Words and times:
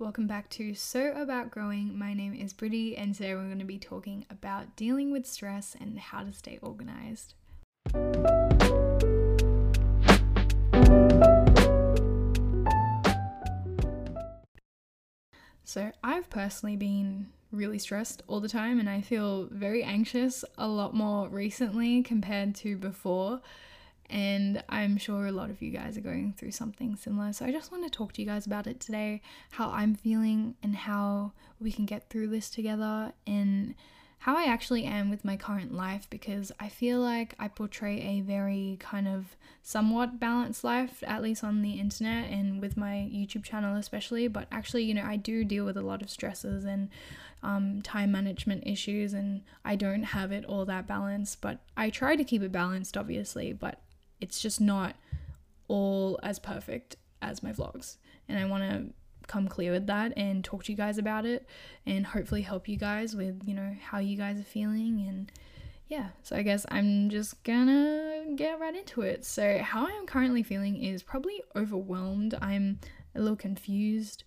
Welcome 0.00 0.28
back 0.28 0.48
to 0.50 0.74
So 0.74 1.10
About 1.10 1.50
Growing. 1.50 1.98
My 1.98 2.14
name 2.14 2.32
is 2.32 2.52
Brittany, 2.52 2.96
and 2.96 3.12
today 3.12 3.34
we're 3.34 3.46
going 3.46 3.58
to 3.58 3.64
be 3.64 3.80
talking 3.80 4.26
about 4.30 4.76
dealing 4.76 5.10
with 5.10 5.26
stress 5.26 5.74
and 5.80 5.98
how 5.98 6.22
to 6.22 6.32
stay 6.32 6.60
organized. 6.62 7.34
So, 15.64 15.90
I've 16.04 16.30
personally 16.30 16.76
been 16.76 17.30
really 17.50 17.80
stressed 17.80 18.22
all 18.28 18.38
the 18.38 18.48
time, 18.48 18.78
and 18.78 18.88
I 18.88 19.00
feel 19.00 19.48
very 19.50 19.82
anxious 19.82 20.44
a 20.56 20.68
lot 20.68 20.94
more 20.94 21.28
recently 21.28 22.04
compared 22.04 22.54
to 22.56 22.76
before. 22.76 23.40
And 24.10 24.62
I'm 24.68 24.96
sure 24.96 25.26
a 25.26 25.32
lot 25.32 25.50
of 25.50 25.60
you 25.60 25.70
guys 25.70 25.98
are 25.98 26.02
going 26.02 26.34
through 26.36 26.52
something 26.52 26.96
similar. 26.96 27.32
So, 27.32 27.44
I 27.44 27.52
just 27.52 27.70
want 27.70 27.84
to 27.84 27.90
talk 27.90 28.12
to 28.14 28.22
you 28.22 28.26
guys 28.26 28.46
about 28.46 28.66
it 28.66 28.80
today 28.80 29.20
how 29.50 29.70
I'm 29.70 29.94
feeling 29.94 30.54
and 30.62 30.74
how 30.74 31.32
we 31.60 31.72
can 31.72 31.86
get 31.86 32.08
through 32.08 32.28
this 32.28 32.48
together, 32.48 33.12
and 33.26 33.74
how 34.20 34.36
I 34.36 34.44
actually 34.44 34.84
am 34.84 35.10
with 35.10 35.24
my 35.24 35.36
current 35.36 35.72
life 35.72 36.08
because 36.10 36.50
I 36.58 36.68
feel 36.68 37.00
like 37.00 37.34
I 37.38 37.48
portray 37.48 38.00
a 38.00 38.20
very 38.20 38.76
kind 38.80 39.06
of 39.06 39.36
somewhat 39.62 40.18
balanced 40.18 40.64
life, 40.64 41.04
at 41.06 41.22
least 41.22 41.44
on 41.44 41.62
the 41.62 41.74
internet 41.74 42.30
and 42.30 42.60
with 42.60 42.76
my 42.76 43.08
YouTube 43.12 43.44
channel, 43.44 43.76
especially. 43.76 44.26
But 44.26 44.48
actually, 44.50 44.84
you 44.84 44.94
know, 44.94 45.04
I 45.04 45.16
do 45.16 45.44
deal 45.44 45.64
with 45.64 45.76
a 45.76 45.82
lot 45.82 46.02
of 46.02 46.10
stresses 46.10 46.64
and 46.64 46.88
um, 47.44 47.80
time 47.82 48.10
management 48.10 48.66
issues, 48.66 49.12
and 49.12 49.42
I 49.64 49.76
don't 49.76 50.02
have 50.02 50.32
it 50.32 50.44
all 50.44 50.64
that 50.64 50.88
balanced. 50.88 51.40
But 51.40 51.60
I 51.76 51.88
try 51.88 52.16
to 52.16 52.24
keep 52.24 52.42
it 52.42 52.50
balanced, 52.50 52.96
obviously, 52.96 53.52
but 53.52 53.80
it's 54.20 54.40
just 54.40 54.60
not 54.60 54.96
all 55.68 56.18
as 56.22 56.38
perfect 56.38 56.96
as 57.22 57.42
my 57.42 57.52
vlogs. 57.52 57.96
And 58.28 58.38
I 58.38 58.44
want 58.44 58.62
to 58.64 58.92
come 59.26 59.48
clear 59.48 59.72
with 59.72 59.86
that 59.86 60.12
and 60.16 60.44
talk 60.44 60.64
to 60.64 60.72
you 60.72 60.76
guys 60.76 60.98
about 60.98 61.26
it 61.26 61.46
and 61.86 62.06
hopefully 62.06 62.42
help 62.42 62.68
you 62.68 62.76
guys 62.76 63.14
with, 63.14 63.42
you 63.46 63.54
know, 63.54 63.76
how 63.80 63.98
you 63.98 64.16
guys 64.16 64.40
are 64.40 64.44
feeling 64.44 65.04
and 65.06 65.30
yeah, 65.88 66.08
so 66.22 66.36
I 66.36 66.42
guess 66.42 66.66
I'm 66.70 67.08
just 67.08 67.42
gonna 67.44 68.26
get 68.36 68.60
right 68.60 68.76
into 68.76 69.00
it. 69.00 69.24
So, 69.24 69.58
how 69.58 69.86
I 69.86 69.90
am 69.92 70.04
currently 70.04 70.42
feeling 70.42 70.82
is 70.82 71.02
probably 71.02 71.42
overwhelmed. 71.56 72.34
I'm 72.42 72.80
a 73.14 73.20
little 73.20 73.36
confused 73.36 74.24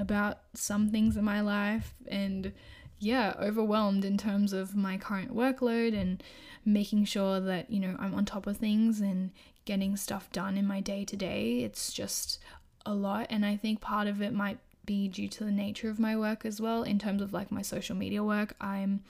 about 0.00 0.40
some 0.54 0.90
things 0.90 1.16
in 1.16 1.24
my 1.24 1.40
life 1.40 1.94
and 2.08 2.52
yeah, 2.98 3.34
overwhelmed 3.40 4.04
in 4.04 4.16
terms 4.16 4.52
of 4.52 4.76
my 4.76 4.98
current 4.98 5.34
workload 5.34 5.98
and 5.98 6.22
making 6.64 7.04
sure 7.04 7.40
that, 7.40 7.70
you 7.70 7.80
know, 7.80 7.96
I'm 7.98 8.14
on 8.14 8.24
top 8.24 8.46
of 8.46 8.56
things 8.56 9.00
and 9.00 9.30
getting 9.64 9.96
stuff 9.96 10.30
done 10.32 10.56
in 10.56 10.66
my 10.66 10.80
day 10.80 11.04
to 11.04 11.16
day. 11.16 11.60
It's 11.60 11.92
just 11.92 12.38
a 12.84 12.94
lot. 12.94 13.26
And 13.30 13.44
I 13.46 13.56
think 13.56 13.80
part 13.80 14.08
of 14.08 14.20
it 14.20 14.32
might 14.32 14.58
be 14.84 15.08
due 15.08 15.28
to 15.28 15.44
the 15.44 15.50
nature 15.50 15.90
of 15.90 15.98
my 15.98 16.16
work 16.16 16.44
as 16.44 16.60
well, 16.60 16.82
in 16.82 16.98
terms 16.98 17.22
of 17.22 17.32
like 17.32 17.52
my 17.52 17.62
social 17.62 17.94
media 17.94 18.24
work. 18.24 18.54
I'm, 18.60 19.04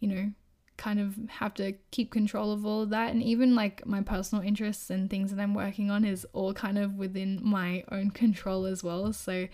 you 0.00 0.08
know, 0.08 0.32
kind 0.76 0.98
of 0.98 1.16
have 1.28 1.54
to 1.54 1.74
keep 1.92 2.10
control 2.10 2.52
of 2.52 2.66
all 2.66 2.82
of 2.82 2.90
that. 2.90 3.12
And 3.12 3.22
even 3.22 3.54
like 3.54 3.86
my 3.86 4.02
personal 4.02 4.44
interests 4.44 4.90
and 4.90 5.08
things 5.08 5.32
that 5.32 5.40
I'm 5.40 5.54
working 5.54 5.90
on 5.90 6.04
is 6.04 6.26
all 6.32 6.52
kind 6.52 6.76
of 6.76 6.94
within 6.96 7.40
my 7.42 7.84
own 7.90 8.10
control 8.10 8.66
as 8.66 8.82
well. 8.82 9.12
So, 9.12 9.48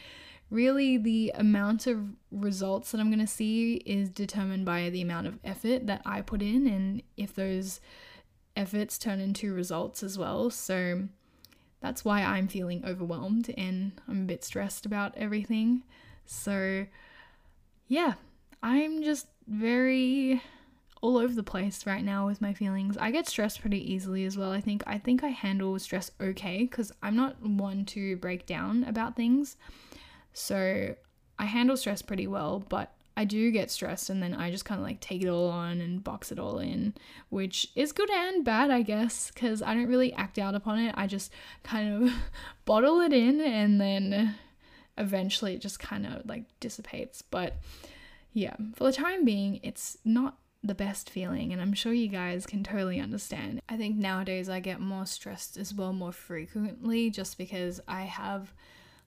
really, 0.50 0.96
the 0.96 1.32
amount 1.34 1.86
of 1.86 1.98
results 2.30 2.90
that 2.90 3.00
I'm 3.00 3.08
going 3.08 3.20
to 3.20 3.26
see 3.26 3.74
is 3.86 4.10
determined 4.10 4.64
by 4.64 4.90
the 4.90 5.02
amount 5.02 5.26
of 5.26 5.38
effort 5.44 5.86
that 5.86 6.02
I 6.04 6.20
put 6.20 6.42
in 6.42 6.66
and 6.66 7.02
if 7.16 7.34
those 7.34 7.80
efforts 8.56 8.98
turn 8.98 9.20
into 9.20 9.54
results 9.54 10.02
as 10.02 10.18
well. 10.18 10.50
So, 10.50 11.08
that's 11.80 12.04
why 12.04 12.22
I'm 12.22 12.46
feeling 12.46 12.84
overwhelmed 12.86 13.52
and 13.56 13.92
I'm 14.06 14.22
a 14.22 14.26
bit 14.26 14.44
stressed 14.44 14.84
about 14.84 15.16
everything. 15.16 15.82
So, 16.26 16.86
yeah, 17.88 18.14
I'm 18.62 19.02
just 19.02 19.26
very 19.46 20.42
all 21.02 21.16
over 21.16 21.34
the 21.34 21.42
place 21.42 21.86
right 21.86 22.04
now 22.04 22.26
with 22.26 22.42
my 22.42 22.52
feelings. 22.52 22.98
I 22.98 23.10
get 23.10 23.26
stressed 23.26 23.62
pretty 23.62 23.92
easily 23.92 24.26
as 24.26 24.36
well. 24.36 24.52
I 24.52 24.60
think 24.60 24.82
I 24.86 24.98
think 24.98 25.24
I 25.24 25.28
handle 25.28 25.78
stress 25.78 26.10
okay 26.20 26.66
cuz 26.66 26.92
I'm 27.02 27.16
not 27.16 27.42
one 27.42 27.86
to 27.86 28.16
break 28.16 28.46
down 28.46 28.84
about 28.84 29.16
things. 29.16 29.56
So, 30.32 30.94
I 31.38 31.44
handle 31.46 31.76
stress 31.76 32.02
pretty 32.02 32.26
well, 32.26 32.64
but 32.68 32.92
I 33.16 33.24
do 33.24 33.50
get 33.50 33.70
stressed 33.70 34.08
and 34.08 34.22
then 34.22 34.34
I 34.34 34.50
just 34.50 34.64
kind 34.64 34.80
of 34.80 34.86
like 34.86 35.00
take 35.00 35.22
it 35.22 35.28
all 35.28 35.50
on 35.50 35.80
and 35.80 36.02
box 36.02 36.32
it 36.32 36.38
all 36.38 36.58
in, 36.58 36.94
which 37.28 37.68
is 37.74 37.92
good 37.92 38.10
and 38.10 38.44
bad, 38.44 38.70
I 38.70 38.82
guess, 38.82 39.30
because 39.30 39.62
I 39.62 39.74
don't 39.74 39.88
really 39.88 40.12
act 40.14 40.38
out 40.38 40.54
upon 40.54 40.78
it. 40.78 40.94
I 40.96 41.06
just 41.06 41.32
kind 41.62 42.04
of 42.04 42.12
bottle 42.64 43.00
it 43.00 43.12
in 43.12 43.40
and 43.40 43.80
then 43.80 44.36
eventually 44.96 45.54
it 45.54 45.60
just 45.60 45.78
kind 45.78 46.06
of 46.06 46.26
like 46.26 46.44
dissipates. 46.60 47.22
But 47.22 47.58
yeah, 48.32 48.56
for 48.74 48.84
the 48.84 48.92
time 48.92 49.24
being, 49.24 49.60
it's 49.62 49.98
not 50.04 50.38
the 50.62 50.74
best 50.74 51.08
feeling, 51.08 51.52
and 51.52 51.60
I'm 51.60 51.72
sure 51.72 51.92
you 51.92 52.08
guys 52.08 52.46
can 52.46 52.62
totally 52.62 53.00
understand. 53.00 53.60
I 53.68 53.78
think 53.78 53.96
nowadays 53.96 54.48
I 54.50 54.60
get 54.60 54.78
more 54.78 55.06
stressed 55.06 55.56
as 55.56 55.74
well 55.74 55.94
more 55.94 56.12
frequently 56.12 57.10
just 57.10 57.38
because 57.38 57.80
I 57.88 58.02
have 58.02 58.52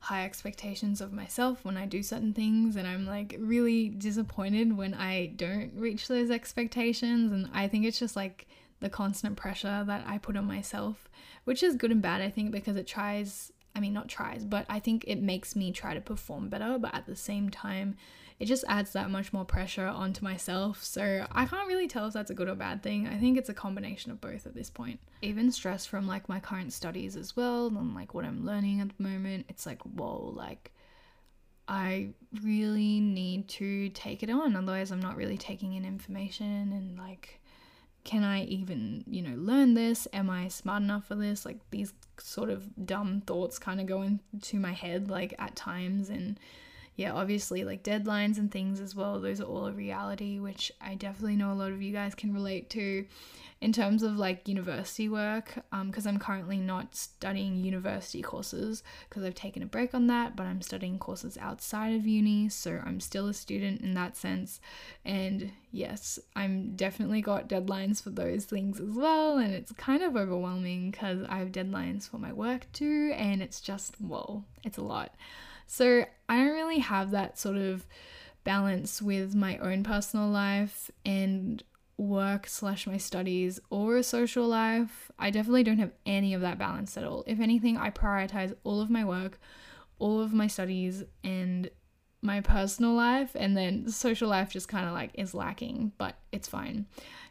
high 0.04 0.26
expectations 0.26 1.00
of 1.00 1.14
myself 1.14 1.64
when 1.64 1.78
I 1.78 1.86
do 1.86 2.04
certain 2.04 2.34
things, 2.34 2.76
and 2.76 2.86
I'm 2.86 3.06
like 3.06 3.38
really 3.40 3.88
disappointed 3.88 4.76
when 4.76 4.94
I 4.94 5.28
don't 5.28 5.72
reach 5.76 6.10
those 6.10 6.30
expectations. 6.30 7.32
And 7.32 7.50
I 7.54 7.70
think 7.70 7.86
it's 7.86 8.00
just 8.00 8.18
like 8.18 8.46
the 8.82 8.90
constant 8.90 9.38
pressure 9.38 9.86
that 9.88 10.04
I 10.06 10.18
put 10.18 10.36
on 10.36 10.44
myself, 10.46 11.10
which 11.46 11.64
is 11.64 11.78
good 11.78 11.90
and 11.90 12.02
bad, 12.02 12.22
I 12.22 12.30
think, 12.30 12.52
because 12.52 12.76
it 12.76 12.86
tries, 12.86 13.54
I 13.74 13.80
mean, 13.80 13.94
not 13.94 14.10
tries, 14.10 14.44
but 14.44 14.66
I 14.68 14.80
think 14.80 15.06
it 15.08 15.22
makes 15.22 15.56
me 15.56 15.72
try 15.72 15.94
to 15.94 16.02
perform 16.02 16.50
better, 16.50 16.78
but 16.78 16.94
at 16.94 17.06
the 17.06 17.16
same 17.16 17.50
time, 17.50 17.96
it 18.40 18.46
just 18.46 18.64
adds 18.68 18.94
that 18.94 19.10
much 19.10 19.34
more 19.34 19.46
pressure 19.46 19.86
onto 19.86 20.24
myself. 20.24 20.84
So 20.84 21.26
I 21.32 21.46
can't 21.46 21.68
really 21.68 21.88
tell 21.88 22.08
if 22.08 22.14
that's 22.14 22.32
a 22.32 22.34
good 22.34 22.50
or 22.50 22.56
bad 22.56 22.84
thing. 22.84 23.08
I 23.08 23.18
think 23.18 23.38
it's 23.38 23.50
a 23.50 23.54
combination 23.54 24.12
of 24.12 24.22
both 24.22 24.46
at 24.46 24.56
this 24.56 24.70
point. 24.70 25.00
Even 25.22 25.52
stress 25.52 25.86
from 25.86 26.08
like 26.08 26.28
my 26.28 26.40
current 26.40 26.74
studies 26.74 27.16
as 27.16 27.36
well, 27.36 27.68
and 27.68 27.96
like 27.96 28.14
what 28.14 28.26
I'm 28.26 28.46
learning 28.46 28.82
at 28.82 28.96
the 28.96 29.04
moment, 29.04 29.46
it's 29.50 29.66
like, 29.66 29.82
whoa, 29.84 30.34
like 30.36 30.72
I 31.68 32.10
really 32.44 33.00
need 33.00 33.48
to 33.50 33.90
take 33.90 34.24
it 34.24 34.30
on. 34.30 34.56
Otherwise, 34.56 34.92
I'm 34.92 35.00
not 35.00 35.16
really 35.16 35.38
taking 35.38 35.74
in 35.74 35.86
information 35.86 36.74
and 36.74 36.98
like, 36.98 37.40
can 38.04 38.24
I 38.24 38.44
even, 38.44 39.06
you 39.08 39.22
know, 39.22 39.36
learn 39.38 39.76
this? 39.76 40.10
Am 40.12 40.30
I 40.30 40.50
smart 40.50 40.84
enough 40.84 41.08
for 41.08 41.16
this? 41.16 41.46
Like, 41.46 41.60
these 41.72 41.94
sort 42.20 42.50
of 42.50 42.86
dumb 42.86 43.22
thoughts 43.22 43.58
kind 43.58 43.80
of 43.80 43.88
go 43.88 44.02
into 44.02 44.60
my 44.60 44.74
head, 44.74 45.10
like, 45.10 45.34
at 45.40 45.56
times. 45.56 46.10
And 46.10 46.38
yeah, 46.96 47.12
obviously, 47.14 47.64
like 47.64 47.84
deadlines 47.84 48.38
and 48.38 48.52
things 48.52 48.80
as 48.80 48.96
well, 48.96 49.20
those 49.20 49.42
are 49.42 49.46
all 49.46 49.66
a 49.66 49.72
reality, 49.72 50.40
which 50.40 50.72
I 50.80 50.96
definitely 50.96 51.36
know 51.36 51.52
a 51.52 51.56
lot 51.56 51.72
of 51.72 51.82
you 51.82 51.92
guys 51.92 52.14
can 52.14 52.34
relate 52.34 52.70
to 52.72 53.06
in 53.62 53.72
terms 53.72 54.04
of 54.04 54.18
like 54.18 54.48
university 54.48 55.10
work. 55.10 55.56
Because 55.72 56.06
um, 56.06 56.14
I'm 56.14 56.20
currently 56.20 56.58
not 56.58 56.96
studying 56.96 57.64
university 57.64 58.22
courses 58.22 58.84
because 59.10 59.24
I've 59.24 59.34
taken 59.34 59.64
a 59.64 59.66
break 59.66 59.96
on 59.96 60.06
that, 60.08 60.36
but 60.36 60.46
I'm 60.46 60.62
studying 60.62 61.00
courses 61.00 61.36
outside 61.40 61.96
of 61.96 62.06
uni, 62.06 62.48
so 62.50 62.80
I'm 62.86 63.00
still 63.00 63.28
a 63.28 63.34
student 63.34 63.82
in 63.82 63.96
that 63.96 64.16
sense. 64.16 64.62
And 65.04 65.52
yes, 65.72 66.20
I'm 66.36 66.76
definitely 66.76 67.22
got 67.22 67.50
deadlines 67.50 68.04
for 68.04 68.12
those 68.12 68.46
things 68.46 68.80
as 68.80 68.92
well, 68.92 69.38
and 69.38 69.52
it's 69.52 69.72
kind 69.72 70.04
of 70.04 70.16
overwhelming 70.16 70.92
because 70.92 71.26
I 71.28 71.38
have 71.38 71.52
deadlines 71.52 72.08
for 72.08 72.20
my 72.20 72.34
work 72.34 72.68
too, 72.72 73.14
and 73.16 73.42
it's 73.42 73.62
just, 73.62 74.00
whoa, 74.00 74.44
it's 74.64 74.78
a 74.78 74.84
lot. 74.84 75.16
So 75.74 76.06
I 76.30 76.38
don't 76.38 76.54
really 76.54 76.78
have 76.78 77.10
that 77.12 77.40
sort 77.40 77.58
of 77.58 77.88
balance 78.44 79.02
with 79.02 79.34
my 79.34 79.58
own 79.58 79.82
personal 79.82 80.30
life 80.30 80.92
and 81.04 81.64
work 81.98 82.46
slash 82.46 82.86
my 82.86 82.98
studies 82.98 83.60
or 83.72 83.98
a 83.98 84.04
social 84.04 84.48
life. 84.48 85.10
I 85.18 85.32
definitely 85.32 85.64
don't 85.64 85.80
have 85.80 85.94
any 86.06 86.36
of 86.36 86.42
that 86.42 86.60
balance 86.60 86.96
at 86.96 87.06
all. 87.06 87.24
If 87.26 87.40
anything, 87.40 87.76
I 87.76 87.90
prioritize 87.90 88.56
all 88.64 88.82
of 88.82 88.92
my 88.92 89.04
work, 89.04 89.40
all 89.98 90.22
of 90.22 90.32
my 90.32 90.46
studies, 90.46 91.06
and 91.24 91.72
my 92.22 92.40
personal 92.40 92.94
life, 92.94 93.32
and 93.34 93.58
then 93.58 93.90
social 93.90 94.30
life 94.30 94.52
just 94.52 94.68
kind 94.68 94.86
of 94.86 94.94
like 94.94 95.10
is 95.16 95.34
lacking, 95.34 95.94
but 95.98 96.20
it's 96.32 96.48
fine 96.48 96.86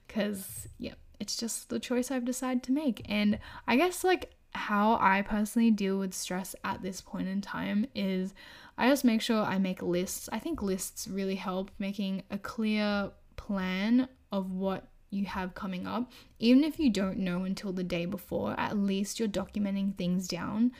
because, 0.08 0.66
yeah, 0.78 0.94
it's 1.20 1.36
just 1.36 1.68
the 1.68 1.78
choice 1.78 2.10
I've 2.10 2.24
decided 2.24 2.64
to 2.64 2.72
make. 2.72 3.06
And 3.08 3.38
I 3.68 3.76
guess 3.76 4.02
like 4.02 4.32
how 4.54 4.98
I 5.00 5.22
personally 5.22 5.70
deal 5.70 5.98
with 5.98 6.14
stress 6.14 6.54
at 6.64 6.82
this 6.82 7.00
point 7.00 7.28
in 7.28 7.40
time 7.40 7.86
is 7.94 8.34
I 8.76 8.88
just 8.88 9.04
make 9.04 9.20
sure 9.20 9.42
I 9.42 9.58
make 9.58 9.82
lists. 9.82 10.28
I 10.32 10.38
think 10.38 10.62
lists 10.62 11.08
really 11.08 11.36
help 11.36 11.70
making 11.78 12.22
a 12.30 12.38
clear 12.38 13.10
plan 13.36 14.08
of 14.30 14.50
what 14.50 14.88
you 15.10 15.26
have 15.26 15.54
coming 15.54 15.86
up. 15.86 16.10
Even 16.38 16.64
if 16.64 16.78
you 16.78 16.90
don't 16.90 17.18
know 17.18 17.44
until 17.44 17.72
the 17.72 17.84
day 17.84 18.06
before, 18.06 18.58
at 18.58 18.76
least 18.76 19.18
you're 19.18 19.28
documenting 19.28 19.96
things 19.96 20.26
down 20.26 20.72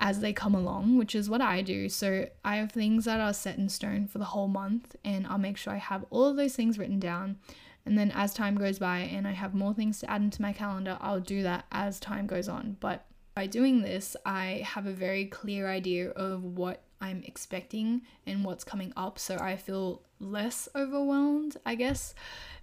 as 0.00 0.20
they 0.20 0.32
come 0.32 0.54
along, 0.54 0.96
which 0.96 1.14
is 1.14 1.30
what 1.30 1.40
I 1.40 1.62
do. 1.62 1.88
So 1.88 2.26
I 2.44 2.56
have 2.56 2.72
things 2.72 3.04
that 3.04 3.20
are 3.20 3.34
set 3.34 3.58
in 3.58 3.68
stone 3.68 4.06
for 4.06 4.18
the 4.18 4.24
whole 4.24 4.48
month, 4.48 4.96
and 5.04 5.26
I'll 5.26 5.38
make 5.38 5.56
sure 5.56 5.72
I 5.72 5.76
have 5.76 6.04
all 6.10 6.24
of 6.24 6.36
those 6.36 6.56
things 6.56 6.78
written 6.78 6.98
down. 6.98 7.36
And 7.86 7.96
then 7.98 8.10
as 8.14 8.34
time 8.34 8.56
goes 8.56 8.78
by 8.78 8.98
and 9.00 9.26
I 9.26 9.32
have 9.32 9.54
more 9.54 9.74
things 9.74 10.00
to 10.00 10.10
add 10.10 10.22
into 10.22 10.42
my 10.42 10.52
calendar, 10.52 10.98
I'll 11.00 11.20
do 11.20 11.42
that 11.42 11.64
as 11.72 11.98
time 11.98 12.26
goes 12.26 12.48
on. 12.48 12.76
But 12.80 13.06
by 13.34 13.46
doing 13.46 13.82
this, 13.82 14.16
I 14.26 14.62
have 14.66 14.86
a 14.86 14.92
very 14.92 15.24
clear 15.26 15.68
idea 15.68 16.10
of 16.10 16.44
what 16.44 16.82
I'm 17.00 17.22
expecting 17.24 18.02
and 18.26 18.44
what's 18.44 18.64
coming 18.64 18.92
up 18.96 19.18
so 19.18 19.36
I 19.38 19.56
feel 19.56 20.02
less 20.18 20.68
overwhelmed, 20.74 21.56
I 21.64 21.74
guess. 21.74 22.14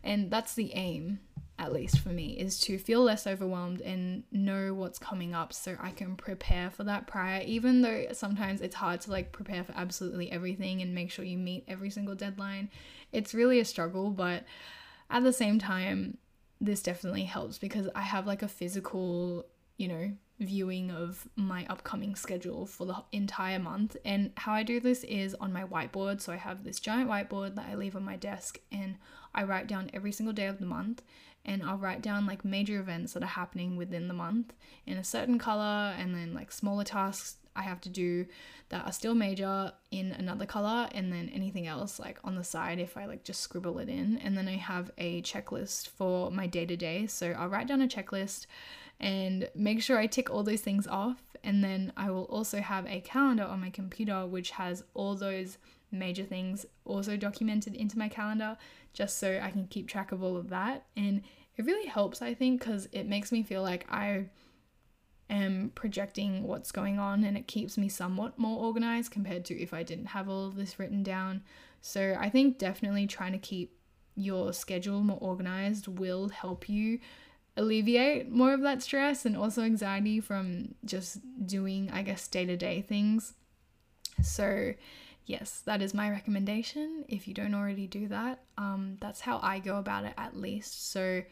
And 0.03 0.29
that's 0.29 0.53
the 0.53 0.73
aim, 0.73 1.19
at 1.57 1.73
least 1.73 1.99
for 1.99 2.09
me, 2.09 2.33
is 2.33 2.59
to 2.61 2.77
feel 2.77 3.01
less 3.01 3.25
overwhelmed 3.25 3.81
and 3.81 4.23
know 4.31 4.75
what's 4.75 4.99
coming 4.99 5.33
up 5.33 5.53
so 5.53 5.75
I 5.79 5.89
can 5.89 6.15
prepare 6.15 6.69
for 6.69 6.83
that 6.83 7.07
prior, 7.07 7.41
even 7.41 7.81
though 7.81 8.07
sometimes 8.11 8.61
it's 8.61 8.75
hard 8.75 9.01
to 9.01 9.11
like 9.11 9.31
prepare 9.31 9.63
for 9.63 9.73
absolutely 9.75 10.31
everything 10.31 10.83
and 10.83 10.93
make 10.93 11.09
sure 11.09 11.25
you 11.25 11.39
meet 11.39 11.63
every 11.67 11.89
single 11.89 12.13
deadline. 12.13 12.69
It's 13.11 13.33
really 13.33 13.59
a 13.59 13.65
struggle, 13.65 14.11
but 14.11 14.43
at 15.09 15.23
the 15.23 15.33
same 15.33 15.59
time, 15.59 16.17
this 16.59 16.81
definitely 16.81 17.23
helps 17.23 17.57
because 17.57 17.87
I 17.95 18.01
have 18.01 18.27
like 18.27 18.41
a 18.41 18.47
physical, 18.47 19.45
you 19.77 19.87
know, 19.87 20.11
viewing 20.39 20.91
of 20.91 21.27
my 21.35 21.65
upcoming 21.69 22.15
schedule 22.15 22.65
for 22.65 22.85
the 22.85 22.95
entire 23.11 23.59
month. 23.59 23.97
And 24.05 24.31
how 24.37 24.53
I 24.53 24.63
do 24.63 24.79
this 24.79 25.03
is 25.03 25.35
on 25.35 25.53
my 25.53 25.63
whiteboard. 25.63 26.21
So 26.21 26.33
I 26.33 26.37
have 26.37 26.63
this 26.63 26.79
giant 26.79 27.09
whiteboard 27.09 27.55
that 27.55 27.67
I 27.69 27.75
leave 27.75 27.95
on 27.95 28.03
my 28.03 28.17
desk 28.17 28.59
and 28.71 28.95
I 29.33 29.43
write 29.43 29.67
down 29.67 29.89
every 29.93 30.11
single 30.11 30.33
day 30.33 30.47
of 30.47 30.59
the 30.59 30.65
month. 30.65 31.01
And 31.45 31.63
I'll 31.63 31.77
write 31.77 32.01
down 32.01 32.25
like 32.25 32.43
major 32.43 32.79
events 32.79 33.13
that 33.13 33.23
are 33.23 33.27
happening 33.27 33.77
within 33.77 34.09
the 34.09 34.13
month 34.13 34.53
in 34.85 34.97
a 34.97 35.03
certain 35.03 35.39
color 35.39 35.95
and 35.97 36.13
then 36.13 36.33
like 36.33 36.51
smaller 36.51 36.83
tasks 36.83 37.37
I 37.57 37.63
have 37.63 37.81
to 37.81 37.89
do 37.89 38.25
that 38.69 38.85
are 38.85 38.91
still 38.91 39.15
major 39.15 39.71
in 39.91 40.11
another 40.11 40.45
color 40.45 40.87
and 40.93 41.11
then 41.11 41.29
anything 41.33 41.67
else 41.67 41.99
like 41.99 42.19
on 42.23 42.35
the 42.35 42.43
side 42.43 42.79
if 42.79 42.97
I 42.97 43.05
like 43.05 43.23
just 43.23 43.41
scribble 43.41 43.79
it 43.79 43.89
in 43.89 44.17
and 44.17 44.37
then 44.37 44.47
I 44.47 44.57
have 44.57 44.91
a 44.97 45.21
checklist 45.21 45.89
for 45.89 46.29
my 46.31 46.47
day 46.47 46.65
to 46.65 46.75
day 46.75 47.07
so 47.07 47.31
I'll 47.31 47.49
write 47.49 47.67
down 47.67 47.81
a 47.81 47.87
checklist 47.87 48.45
and 48.99 49.49
make 49.55 49.81
sure 49.81 49.97
I 49.97 50.07
tick 50.07 50.29
all 50.29 50.43
those 50.43 50.61
things 50.61 50.87
off. 50.87 51.21
And 51.43 51.63
then 51.63 51.93
I 51.95 52.09
will 52.09 52.25
also 52.25 52.59
have 52.59 52.85
a 52.87 52.99
calendar 53.01 53.43
on 53.43 53.61
my 53.61 53.69
computer 53.69 54.25
which 54.25 54.51
has 54.51 54.83
all 54.93 55.15
those 55.15 55.57
major 55.91 56.23
things 56.23 56.65
also 56.83 57.15
documented 57.15 57.75
into 57.75 57.97
my 57.97 58.09
calendar 58.09 58.57
just 58.93 59.17
so 59.17 59.39
I 59.41 59.51
can 59.51 59.67
keep 59.67 59.87
track 59.87 60.11
of 60.11 60.23
all 60.23 60.35
of 60.35 60.49
that. 60.49 60.85
And 60.95 61.21
it 61.55 61.65
really 61.65 61.87
helps, 61.87 62.21
I 62.21 62.33
think, 62.33 62.59
because 62.59 62.87
it 62.91 63.07
makes 63.07 63.31
me 63.31 63.43
feel 63.43 63.61
like 63.61 63.85
I 63.89 64.25
am 65.29 65.71
projecting 65.75 66.43
what's 66.43 66.71
going 66.71 66.99
on 66.99 67.23
and 67.23 67.37
it 67.37 67.47
keeps 67.47 67.77
me 67.77 67.89
somewhat 67.89 68.39
more 68.39 68.63
organized 68.63 69.11
compared 69.11 69.45
to 69.45 69.59
if 69.59 69.73
I 69.73 69.83
didn't 69.83 70.07
have 70.07 70.29
all 70.29 70.45
of 70.45 70.55
this 70.55 70.79
written 70.79 71.03
down. 71.03 71.43
So 71.81 72.15
I 72.19 72.29
think 72.29 72.57
definitely 72.57 73.07
trying 73.07 73.33
to 73.33 73.37
keep 73.37 73.77
your 74.15 74.51
schedule 74.53 75.01
more 75.01 75.19
organized 75.21 75.87
will 75.87 76.29
help 76.29 76.67
you 76.67 76.99
alleviate 77.55 78.31
more 78.31 78.53
of 78.53 78.61
that 78.61 78.81
stress 78.81 79.25
and 79.25 79.35
also 79.35 79.63
anxiety 79.63 80.19
from 80.19 80.75
just 80.85 81.19
doing, 81.45 81.89
I 81.91 82.03
guess, 82.03 82.27
day 82.27 82.45
to 82.45 82.55
day 82.55 82.81
things. 82.81 83.33
So, 84.21 84.73
yes, 85.25 85.61
that 85.65 85.81
is 85.81 85.93
my 85.93 86.09
recommendation. 86.09 87.03
If 87.07 87.27
you 87.27 87.33
don't 87.33 87.55
already 87.55 87.87
do 87.87 88.07
that, 88.07 88.43
um, 88.57 88.97
that's 88.99 89.21
how 89.21 89.39
I 89.41 89.59
go 89.59 89.77
about 89.77 90.05
it 90.05 90.13
at 90.17 90.37
least. 90.37 90.91
So, 90.91 91.23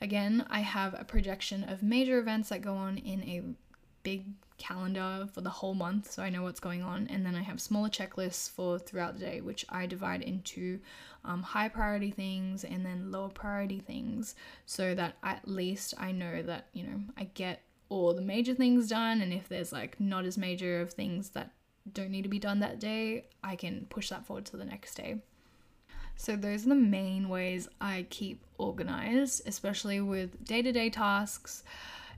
again, 0.00 0.46
I 0.48 0.60
have 0.60 0.94
a 0.98 1.04
projection 1.04 1.64
of 1.64 1.82
major 1.82 2.18
events 2.18 2.48
that 2.50 2.62
go 2.62 2.74
on 2.74 2.98
in 2.98 3.22
a 3.22 3.42
big 4.02 4.26
calendar 4.58 5.28
for 5.32 5.40
the 5.40 5.50
whole 5.50 5.74
month 5.74 6.10
so 6.10 6.22
I 6.22 6.30
know 6.30 6.42
what's 6.42 6.60
going 6.60 6.82
on. 6.82 7.06
And 7.08 7.26
then 7.26 7.34
I 7.34 7.42
have 7.42 7.60
smaller 7.60 7.88
checklists 7.88 8.50
for 8.50 8.78
throughout 8.78 9.14
the 9.14 9.24
day, 9.24 9.40
which 9.40 9.64
I 9.68 9.86
divide 9.86 10.22
into 10.22 10.80
um, 11.24 11.42
high 11.42 11.68
priority 11.68 12.10
things 12.10 12.64
and 12.64 12.84
then 12.84 13.10
lower 13.10 13.28
priority 13.28 13.80
things 13.80 14.34
so 14.64 14.94
that 14.94 15.16
at 15.22 15.46
least 15.46 15.94
I 15.98 16.12
know 16.12 16.42
that, 16.42 16.68
you 16.72 16.84
know, 16.84 17.00
I 17.16 17.24
get 17.34 17.62
all 17.88 18.14
the 18.14 18.22
major 18.22 18.54
things 18.54 18.88
done. 18.88 19.20
And 19.20 19.32
if 19.32 19.48
there's 19.48 19.72
like 19.72 19.98
not 20.00 20.24
as 20.24 20.38
major 20.38 20.80
of 20.80 20.92
things 20.92 21.30
that 21.30 21.52
don't 21.92 22.10
need 22.10 22.22
to 22.22 22.28
be 22.28 22.38
done 22.38 22.60
that 22.60 22.80
day, 22.80 23.26
I 23.42 23.56
can 23.56 23.86
push 23.90 24.08
that 24.10 24.26
forward 24.26 24.46
to 24.46 24.56
the 24.56 24.64
next 24.64 24.94
day. 24.94 25.16
So, 26.16 26.34
those 26.34 26.66
are 26.66 26.70
the 26.70 26.74
main 26.74 27.28
ways 27.28 27.68
I 27.80 28.06
keep 28.10 28.42
organized, 28.58 29.42
especially 29.46 30.00
with 30.00 30.44
day 30.44 30.62
to 30.62 30.72
day 30.72 30.90
tasks 30.90 31.62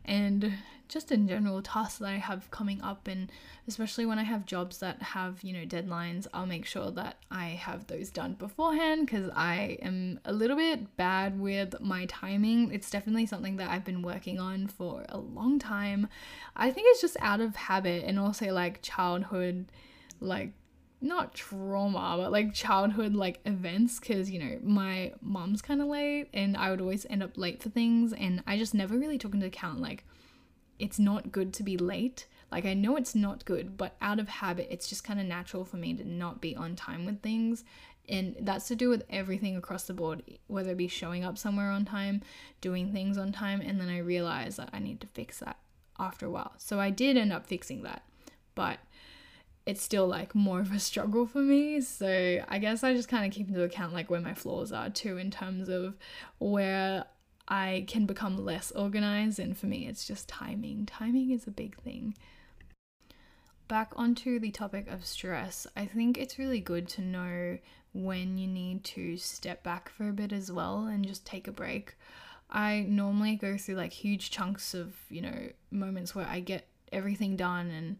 and 0.04 0.52
just 0.88 1.12
in 1.12 1.28
general 1.28 1.60
tasks 1.60 1.98
that 1.98 2.08
I 2.08 2.16
have 2.16 2.50
coming 2.50 2.80
up 2.80 3.08
and 3.08 3.30
especially 3.66 4.06
when 4.06 4.18
I 4.18 4.22
have 4.22 4.46
jobs 4.46 4.78
that 4.78 5.02
have, 5.02 5.42
you 5.42 5.52
know, 5.52 5.66
deadlines, 5.66 6.26
I'll 6.32 6.46
make 6.46 6.64
sure 6.64 6.90
that 6.92 7.16
I 7.30 7.48
have 7.48 7.86
those 7.86 8.08
done 8.10 8.32
beforehand 8.34 9.06
cuz 9.08 9.28
I 9.36 9.78
am 9.82 10.18
a 10.24 10.32
little 10.32 10.56
bit 10.56 10.96
bad 10.96 11.38
with 11.38 11.78
my 11.80 12.06
timing. 12.06 12.72
It's 12.72 12.90
definitely 12.90 13.26
something 13.26 13.56
that 13.56 13.68
I've 13.70 13.84
been 13.84 14.00
working 14.00 14.40
on 14.40 14.68
for 14.68 15.04
a 15.10 15.18
long 15.18 15.58
time. 15.58 16.08
I 16.56 16.70
think 16.70 16.86
it's 16.90 17.02
just 17.02 17.18
out 17.20 17.42
of 17.42 17.54
habit 17.54 18.04
and 18.04 18.18
also 18.18 18.50
like 18.52 18.80
childhood 18.80 19.66
like 20.20 20.52
not 21.00 21.34
trauma, 21.34 22.16
but 22.18 22.32
like 22.32 22.52
childhood 22.52 23.14
like 23.14 23.40
events 23.44 24.00
because 24.00 24.30
you 24.30 24.38
know 24.38 24.58
my 24.62 25.12
mom's 25.20 25.62
kind 25.62 25.80
of 25.80 25.88
late 25.88 26.28
and 26.34 26.56
I 26.56 26.70
would 26.70 26.80
always 26.80 27.06
end 27.08 27.22
up 27.22 27.36
late 27.36 27.62
for 27.62 27.68
things 27.68 28.12
and 28.12 28.42
I 28.46 28.58
just 28.58 28.74
never 28.74 28.98
really 28.98 29.18
took 29.18 29.34
into 29.34 29.46
account 29.46 29.80
like 29.80 30.04
it's 30.78 30.98
not 30.98 31.32
good 31.32 31.52
to 31.54 31.62
be 31.62 31.76
late. 31.76 32.26
Like 32.50 32.64
I 32.64 32.74
know 32.74 32.96
it's 32.96 33.14
not 33.14 33.44
good, 33.44 33.76
but 33.76 33.96
out 34.00 34.18
of 34.18 34.28
habit 34.28 34.68
it's 34.70 34.88
just 34.88 35.04
kind 35.04 35.20
of 35.20 35.26
natural 35.26 35.64
for 35.64 35.76
me 35.76 35.94
to 35.94 36.04
not 36.04 36.40
be 36.40 36.56
on 36.56 36.74
time 36.74 37.04
with 37.04 37.22
things 37.22 37.64
and 38.08 38.34
that's 38.40 38.66
to 38.68 38.76
do 38.76 38.88
with 38.88 39.04
everything 39.10 39.56
across 39.56 39.84
the 39.84 39.92
board 39.92 40.22
whether 40.46 40.70
it 40.70 40.78
be 40.78 40.88
showing 40.88 41.24
up 41.24 41.38
somewhere 41.38 41.70
on 41.70 41.84
time, 41.84 42.22
doing 42.60 42.92
things 42.92 43.16
on 43.18 43.30
time 43.30 43.60
and 43.60 43.80
then 43.80 43.88
I 43.88 43.98
realized 43.98 44.58
that 44.58 44.70
I 44.72 44.80
need 44.80 45.00
to 45.02 45.06
fix 45.06 45.38
that 45.38 45.58
after 45.98 46.26
a 46.26 46.30
while. 46.30 46.54
So 46.58 46.80
I 46.80 46.90
did 46.90 47.16
end 47.16 47.32
up 47.32 47.46
fixing 47.46 47.82
that. 47.82 48.02
But 48.54 48.78
it's 49.68 49.82
still 49.82 50.06
like 50.06 50.34
more 50.34 50.60
of 50.60 50.72
a 50.72 50.78
struggle 50.78 51.26
for 51.26 51.42
me. 51.42 51.82
So 51.82 52.42
I 52.48 52.58
guess 52.58 52.82
I 52.82 52.94
just 52.94 53.10
kind 53.10 53.26
of 53.26 53.32
keep 53.32 53.48
into 53.48 53.62
account 53.62 53.92
like 53.92 54.08
where 54.08 54.18
my 54.18 54.32
flaws 54.32 54.72
are 54.72 54.88
too 54.88 55.18
in 55.18 55.30
terms 55.30 55.68
of 55.68 55.94
where 56.38 57.04
I 57.46 57.84
can 57.86 58.06
become 58.06 58.42
less 58.42 58.72
organized. 58.72 59.38
And 59.38 59.54
for 59.54 59.66
me, 59.66 59.86
it's 59.86 60.06
just 60.06 60.26
timing. 60.26 60.86
Timing 60.86 61.32
is 61.32 61.46
a 61.46 61.50
big 61.50 61.76
thing. 61.82 62.16
Back 63.68 63.92
onto 63.94 64.38
the 64.40 64.50
topic 64.50 64.88
of 64.88 65.04
stress, 65.04 65.66
I 65.76 65.84
think 65.84 66.16
it's 66.16 66.38
really 66.38 66.60
good 66.60 66.88
to 66.88 67.02
know 67.02 67.58
when 67.92 68.38
you 68.38 68.46
need 68.46 68.84
to 68.84 69.18
step 69.18 69.62
back 69.62 69.90
for 69.90 70.08
a 70.08 70.14
bit 70.14 70.32
as 70.32 70.50
well 70.50 70.86
and 70.86 71.06
just 71.06 71.26
take 71.26 71.46
a 71.46 71.52
break. 71.52 71.94
I 72.48 72.86
normally 72.88 73.36
go 73.36 73.58
through 73.58 73.74
like 73.74 73.92
huge 73.92 74.30
chunks 74.30 74.72
of, 74.72 74.96
you 75.10 75.20
know, 75.20 75.50
moments 75.70 76.14
where 76.14 76.26
I 76.26 76.40
get 76.40 76.66
everything 76.90 77.36
done 77.36 77.68
and 77.70 77.98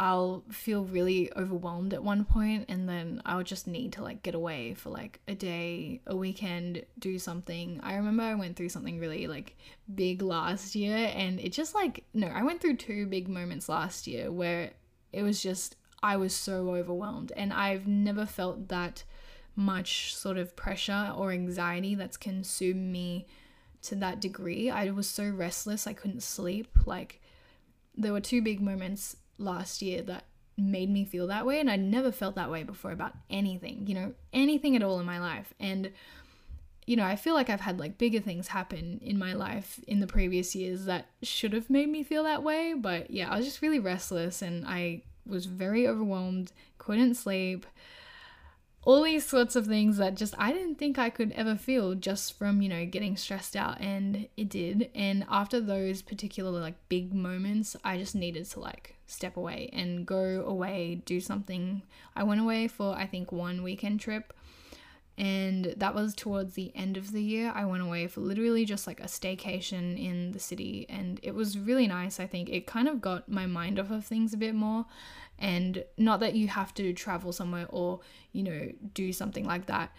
I'll 0.00 0.42
feel 0.50 0.84
really 0.84 1.32
overwhelmed 1.36 1.94
at 1.94 2.02
one 2.02 2.24
point 2.24 2.64
and 2.68 2.88
then 2.88 3.22
I'll 3.24 3.44
just 3.44 3.68
need 3.68 3.92
to 3.92 4.02
like 4.02 4.22
get 4.22 4.34
away 4.34 4.74
for 4.74 4.90
like 4.90 5.20
a 5.28 5.34
day, 5.34 6.00
a 6.06 6.16
weekend, 6.16 6.84
do 6.98 7.18
something. 7.18 7.80
I 7.82 7.94
remember 7.94 8.24
I 8.24 8.34
went 8.34 8.56
through 8.56 8.70
something 8.70 8.98
really 8.98 9.28
like 9.28 9.56
big 9.94 10.20
last 10.20 10.74
year 10.74 11.12
and 11.14 11.38
it 11.38 11.52
just 11.52 11.74
like 11.74 12.04
no, 12.12 12.26
I 12.26 12.42
went 12.42 12.60
through 12.60 12.76
two 12.76 13.06
big 13.06 13.28
moments 13.28 13.68
last 13.68 14.08
year 14.08 14.32
where 14.32 14.72
it 15.12 15.22
was 15.22 15.40
just 15.40 15.76
I 16.02 16.16
was 16.16 16.34
so 16.34 16.74
overwhelmed 16.74 17.32
and 17.36 17.52
I've 17.52 17.86
never 17.86 18.26
felt 18.26 18.68
that 18.68 19.04
much 19.54 20.14
sort 20.16 20.38
of 20.38 20.56
pressure 20.56 21.12
or 21.16 21.30
anxiety 21.30 21.94
that's 21.94 22.16
consumed 22.16 22.92
me 22.92 23.26
to 23.82 23.94
that 23.94 24.20
degree. 24.20 24.70
I 24.70 24.90
was 24.90 25.08
so 25.08 25.28
restless, 25.28 25.86
I 25.86 25.92
couldn't 25.92 26.22
sleep. 26.22 26.68
Like 26.84 27.20
there 27.96 28.12
were 28.12 28.20
two 28.20 28.42
big 28.42 28.60
moments 28.60 29.16
last 29.38 29.82
year 29.82 30.02
that 30.02 30.24
made 30.56 30.88
me 30.88 31.04
feel 31.04 31.26
that 31.26 31.44
way 31.44 31.58
and 31.58 31.70
I 31.70 31.76
never 31.76 32.12
felt 32.12 32.36
that 32.36 32.50
way 32.50 32.62
before 32.62 32.92
about 32.92 33.12
anything, 33.28 33.86
you 33.86 33.94
know, 33.94 34.14
anything 34.32 34.76
at 34.76 34.82
all 34.82 35.00
in 35.00 35.06
my 35.06 35.18
life. 35.18 35.52
And 35.58 35.90
you 36.86 36.96
know, 36.96 37.04
I 37.04 37.16
feel 37.16 37.34
like 37.34 37.48
I've 37.48 37.62
had 37.62 37.80
like 37.80 37.96
bigger 37.96 38.20
things 38.20 38.48
happen 38.48 39.00
in 39.02 39.18
my 39.18 39.32
life 39.32 39.80
in 39.88 40.00
the 40.00 40.06
previous 40.06 40.54
years 40.54 40.84
that 40.84 41.06
should 41.22 41.54
have 41.54 41.70
made 41.70 41.88
me 41.88 42.02
feel 42.02 42.24
that 42.24 42.42
way, 42.42 42.74
but 42.74 43.10
yeah, 43.10 43.30
I 43.30 43.36
was 43.36 43.46
just 43.46 43.62
really 43.62 43.78
restless 43.78 44.42
and 44.42 44.66
I 44.66 45.02
was 45.26 45.46
very 45.46 45.88
overwhelmed, 45.88 46.52
couldn't 46.76 47.14
sleep 47.14 47.64
all 48.84 49.02
these 49.02 49.24
sorts 49.24 49.56
of 49.56 49.66
things 49.66 49.96
that 49.96 50.14
just 50.14 50.34
I 50.38 50.52
didn't 50.52 50.76
think 50.76 50.98
I 50.98 51.10
could 51.10 51.32
ever 51.32 51.56
feel 51.56 51.94
just 51.94 52.36
from, 52.38 52.60
you 52.60 52.68
know, 52.68 52.84
getting 52.84 53.16
stressed 53.16 53.56
out 53.56 53.80
and 53.80 54.28
it 54.36 54.48
did. 54.48 54.90
And 54.94 55.24
after 55.30 55.60
those 55.60 56.02
particular 56.02 56.50
like 56.50 56.74
big 56.88 57.14
moments, 57.14 57.76
I 57.84 57.98
just 57.98 58.14
needed 58.14 58.44
to 58.50 58.60
like 58.60 58.96
step 59.06 59.36
away 59.36 59.70
and 59.72 60.06
go 60.06 60.44
away, 60.46 61.02
do 61.06 61.20
something. 61.20 61.82
I 62.14 62.24
went 62.24 62.40
away 62.40 62.68
for 62.68 62.94
I 62.94 63.06
think 63.06 63.32
one 63.32 63.62
weekend 63.62 64.00
trip 64.00 64.32
and 65.16 65.74
that 65.76 65.94
was 65.94 66.14
towards 66.14 66.54
the 66.54 66.72
end 66.74 66.96
of 66.96 67.12
the 67.12 67.22
year. 67.22 67.52
I 67.54 67.64
went 67.64 67.82
away 67.82 68.06
for 68.06 68.20
literally 68.20 68.64
just 68.64 68.86
like 68.86 69.00
a 69.00 69.04
staycation 69.04 70.02
in 70.02 70.32
the 70.32 70.40
city 70.40 70.86
and 70.88 71.20
it 71.22 71.34
was 71.34 71.58
really 71.58 71.86
nice. 71.86 72.18
I 72.18 72.26
think 72.26 72.48
it 72.48 72.66
kind 72.66 72.88
of 72.88 73.00
got 73.00 73.28
my 73.28 73.46
mind 73.46 73.78
off 73.78 73.90
of 73.90 74.04
things 74.04 74.34
a 74.34 74.36
bit 74.36 74.54
more 74.54 74.86
and 75.38 75.84
not 75.96 76.20
that 76.20 76.34
you 76.34 76.48
have 76.48 76.74
to 76.74 76.92
travel 76.92 77.32
somewhere 77.32 77.66
or, 77.68 78.00
you 78.32 78.42
know, 78.42 78.72
do 78.92 79.12
something 79.12 79.44
like 79.44 79.66
that 79.66 79.92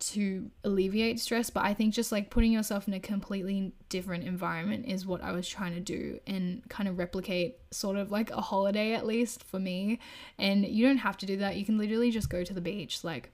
to 0.00 0.50
alleviate 0.64 1.20
stress, 1.20 1.50
but 1.50 1.62
I 1.62 1.74
think 1.74 1.92
just 1.92 2.10
like 2.10 2.30
putting 2.30 2.52
yourself 2.52 2.88
in 2.88 2.94
a 2.94 3.00
completely 3.00 3.74
different 3.90 4.24
environment 4.24 4.86
is 4.86 5.06
what 5.06 5.22
I 5.22 5.30
was 5.32 5.46
trying 5.46 5.74
to 5.74 5.80
do 5.80 6.18
and 6.26 6.66
kind 6.70 6.88
of 6.88 6.98
replicate 6.98 7.58
sort 7.70 7.98
of 7.98 8.10
like 8.10 8.30
a 8.30 8.40
holiday 8.40 8.94
at 8.94 9.06
least 9.06 9.44
for 9.44 9.60
me. 9.60 9.98
And 10.38 10.66
you 10.66 10.86
don't 10.86 10.98
have 10.98 11.18
to 11.18 11.26
do 11.26 11.36
that. 11.36 11.56
You 11.56 11.66
can 11.66 11.76
literally 11.76 12.10
just 12.10 12.30
go 12.30 12.42
to 12.42 12.54
the 12.54 12.62
beach. 12.62 13.04
Like 13.04 13.30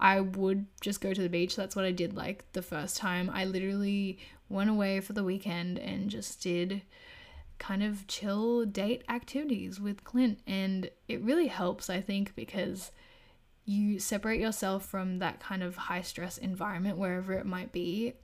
I 0.00 0.20
would 0.20 0.66
just 0.80 1.00
go 1.00 1.12
to 1.12 1.22
the 1.22 1.28
beach. 1.28 1.56
That's 1.56 1.74
what 1.74 1.84
I 1.84 1.90
did 1.92 2.14
like 2.14 2.50
the 2.52 2.62
first 2.62 2.96
time. 2.96 3.30
I 3.32 3.44
literally 3.44 4.18
went 4.48 4.70
away 4.70 5.00
for 5.00 5.12
the 5.12 5.24
weekend 5.24 5.78
and 5.78 6.08
just 6.08 6.42
did 6.42 6.82
kind 7.58 7.82
of 7.82 8.06
chill 8.06 8.64
date 8.64 9.02
activities 9.08 9.80
with 9.80 10.04
Clint 10.04 10.38
and 10.46 10.88
it 11.08 11.20
really 11.22 11.48
helps 11.48 11.90
I 11.90 12.00
think 12.00 12.36
because 12.36 12.92
you 13.68 13.98
separate 13.98 14.40
yourself 14.40 14.86
from 14.86 15.18
that 15.18 15.40
kind 15.40 15.62
of 15.62 15.76
high 15.76 16.00
stress 16.00 16.38
environment 16.38 16.96
wherever 16.96 17.34
it 17.34 17.44
might 17.44 17.70
be. 17.70 18.14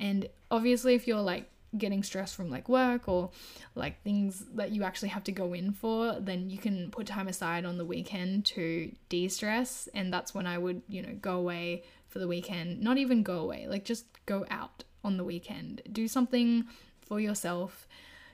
And 0.00 0.28
obviously, 0.50 0.94
if 0.94 1.06
you're 1.06 1.20
like 1.20 1.50
getting 1.76 2.02
stressed 2.02 2.34
from 2.34 2.50
like 2.50 2.68
work 2.68 3.08
or 3.08 3.30
like 3.74 4.02
things 4.02 4.44
that 4.54 4.72
you 4.72 4.84
actually 4.84 5.08
have 5.08 5.24
to 5.24 5.32
go 5.32 5.52
in 5.52 5.72
for, 5.72 6.18
then 6.20 6.50
you 6.50 6.58
can 6.58 6.90
put 6.90 7.06
time 7.06 7.28
aside 7.28 7.64
on 7.64 7.78
the 7.78 7.84
weekend 7.84 8.44
to 8.44 8.92
de 9.08 9.28
stress. 9.28 9.88
And 9.94 10.12
that's 10.12 10.34
when 10.34 10.46
I 10.46 10.58
would, 10.58 10.82
you 10.88 11.02
know, 11.02 11.14
go 11.20 11.36
away 11.36 11.84
for 12.08 12.18
the 12.18 12.28
weekend. 12.28 12.80
Not 12.80 12.98
even 12.98 13.22
go 13.22 13.38
away, 13.38 13.66
like 13.68 13.84
just 13.84 14.06
go 14.26 14.46
out 14.50 14.84
on 15.02 15.16
the 15.16 15.24
weekend. 15.24 15.82
Do 15.90 16.08
something 16.08 16.64
for 17.00 17.20
yourself 17.20 17.86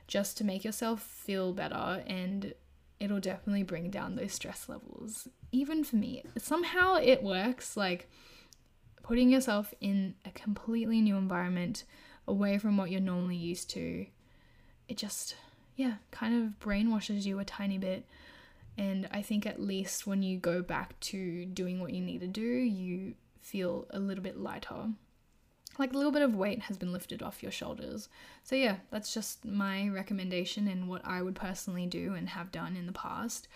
just 0.07 0.37
to 0.37 0.43
make 0.43 0.63
yourself 0.63 1.01
feel 1.01 1.53
better 1.53 2.03
and 2.05 2.53
it'll 2.99 3.19
definitely 3.19 3.63
bring 3.63 3.89
down 3.89 4.15
those 4.15 4.33
stress 4.33 4.69
levels. 4.69 5.27
Even 5.51 5.83
for 5.83 5.95
me, 5.95 6.23
somehow 6.37 6.95
it 6.95 7.23
works 7.23 7.75
like 7.75 8.07
putting 9.01 9.29
yourself 9.29 9.73
in 9.81 10.15
a 10.25 10.31
completely 10.31 11.01
new 11.01 11.17
environment 11.17 11.83
away 12.31 12.57
from 12.57 12.77
what 12.77 12.89
you're 12.89 13.01
normally 13.01 13.35
used 13.35 13.69
to. 13.71 14.05
It 14.87 14.97
just, 14.97 15.35
yeah, 15.75 15.95
kind 16.11 16.35
of 16.35 16.65
brainwashes 16.65 17.25
you 17.25 17.39
a 17.39 17.45
tiny 17.45 17.77
bit. 17.77 18.05
And 18.77 19.07
I 19.11 19.21
think 19.21 19.45
at 19.45 19.61
least 19.61 20.07
when 20.07 20.23
you 20.23 20.37
go 20.37 20.61
back 20.61 20.99
to 21.01 21.45
doing 21.45 21.79
what 21.79 21.93
you 21.93 22.01
need 22.01 22.21
to 22.21 22.27
do, 22.27 22.41
you 22.41 23.13
feel 23.41 23.85
a 23.91 23.99
little 23.99 24.23
bit 24.23 24.37
lighter 24.37 24.89
like 25.81 25.93
a 25.93 25.97
little 25.97 26.11
bit 26.11 26.21
of 26.21 26.35
weight 26.35 26.61
has 26.61 26.77
been 26.77 26.91
lifted 26.91 27.23
off 27.23 27.41
your 27.41 27.51
shoulders. 27.51 28.09
So, 28.43 28.55
yeah, 28.55 28.77
that's 28.91 29.13
just 29.13 29.45
my 29.45 29.87
recommendation 29.89 30.67
and 30.67 30.87
what 30.87 31.01
I 31.03 31.21
would 31.21 31.35
personally 31.35 31.87
do 31.87 32.13
and 32.13 32.29
have 32.29 32.51
done 32.51 32.75
in 32.75 32.85
the 32.85 32.91
past. 32.91 33.47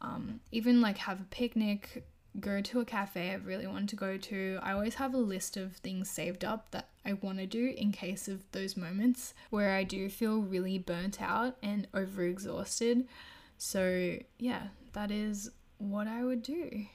Um, 0.00 0.40
even 0.52 0.80
like 0.80 0.98
have 0.98 1.20
a 1.20 1.24
picnic, 1.24 2.04
go 2.40 2.60
to 2.60 2.80
a 2.80 2.84
cafe 2.84 3.32
I've 3.32 3.46
really 3.46 3.66
wanted 3.66 3.88
to 3.90 3.96
go 3.96 4.16
to. 4.16 4.58
I 4.62 4.72
always 4.72 4.96
have 4.96 5.14
a 5.14 5.18
list 5.18 5.56
of 5.56 5.76
things 5.76 6.10
saved 6.10 6.44
up 6.44 6.70
that 6.72 6.88
I 7.04 7.14
want 7.14 7.38
to 7.38 7.46
do 7.46 7.74
in 7.76 7.92
case 7.92 8.28
of 8.28 8.42
those 8.52 8.76
moments 8.76 9.34
where 9.50 9.76
I 9.76 9.84
do 9.84 10.08
feel 10.08 10.40
really 10.40 10.78
burnt 10.78 11.22
out 11.22 11.56
and 11.62 11.90
overexhausted. 11.92 13.04
So, 13.56 14.18
yeah, 14.38 14.68
that 14.94 15.10
is 15.10 15.50
what 15.78 16.08
I 16.08 16.24
would 16.24 16.42
do. 16.42 16.86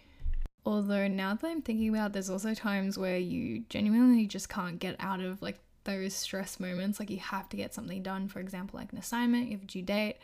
Although 0.66 1.08
now 1.08 1.34
that 1.36 1.48
I'm 1.48 1.62
thinking 1.62 1.90
about, 1.90 2.08
it, 2.08 2.14
there's 2.14 2.30
also 2.30 2.54
times 2.54 2.98
where 2.98 3.18
you 3.18 3.64
genuinely 3.70 4.28
just 4.28 4.50
can't 4.50 4.78
get 4.78 4.96
out 5.00 5.22
of 5.22 5.42
like 5.42 5.60
those 5.86 6.14
stress 6.14 6.60
moments. 6.60 7.00
Like 7.00 7.10
you 7.10 7.20
have 7.20 7.48
to 7.50 7.58
get 7.58 7.74
something 7.74 8.04
done. 8.04 8.28
For 8.28 8.40
example, 8.40 8.80
like 8.80 8.92
an 8.92 9.00
assignment, 9.00 9.48
you 9.48 9.54
have 9.54 9.64
a 9.64 9.68
due 9.68 9.82
date, 9.82 10.18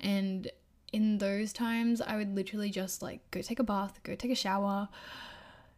and 0.00 0.50
in 0.92 1.18
those 1.18 1.52
times, 1.52 2.00
I 2.00 2.16
would 2.16 2.34
literally 2.34 2.70
just 2.70 3.02
like 3.02 3.20
go 3.30 3.42
take 3.42 3.58
a 3.58 3.64
bath, 3.64 4.00
go 4.02 4.14
take 4.14 4.30
a 4.30 4.36
shower, 4.36 4.88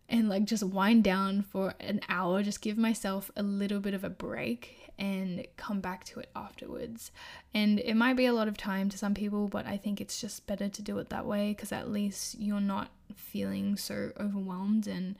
and 0.09 0.29
like 0.29 0.45
just 0.45 0.62
wind 0.62 1.05
down 1.05 1.43
for 1.43 1.75
an 1.81 2.00
hour. 2.09 2.43
Just 2.43 2.61
give 2.61 2.79
myself 2.79 3.31
a 3.37 3.43
little 3.43 3.81
bit 3.81 3.95
of 3.95 4.05
a 4.05 4.11
break 4.11 4.90
and 4.99 5.47
come 5.57 5.81
back 5.81 6.05
to 6.05 6.21
it 6.21 6.29
afterwards. 6.37 7.11
And 7.55 7.81
it 7.81 7.95
might 7.95 8.17
be 8.17 8.26
a 8.26 8.33
lot 8.33 8.49
of 8.49 8.57
time 8.57 8.90
to 8.90 8.99
some 8.99 9.14
people, 9.14 9.49
but 9.49 9.67
I 9.67 9.76
think 9.76 10.00
it's 10.00 10.21
just 10.21 10.47
better 10.47 10.69
to 10.69 10.83
do 10.83 10.99
it 10.99 11.09
that 11.09 11.26
way 11.26 11.52
because 11.52 11.73
at 11.73 11.90
least 11.90 12.38
you're 12.38 12.61
not 12.61 12.90
feeling 13.14 13.76
so 13.76 14.12
overwhelmed 14.21 14.87
and 14.87 15.17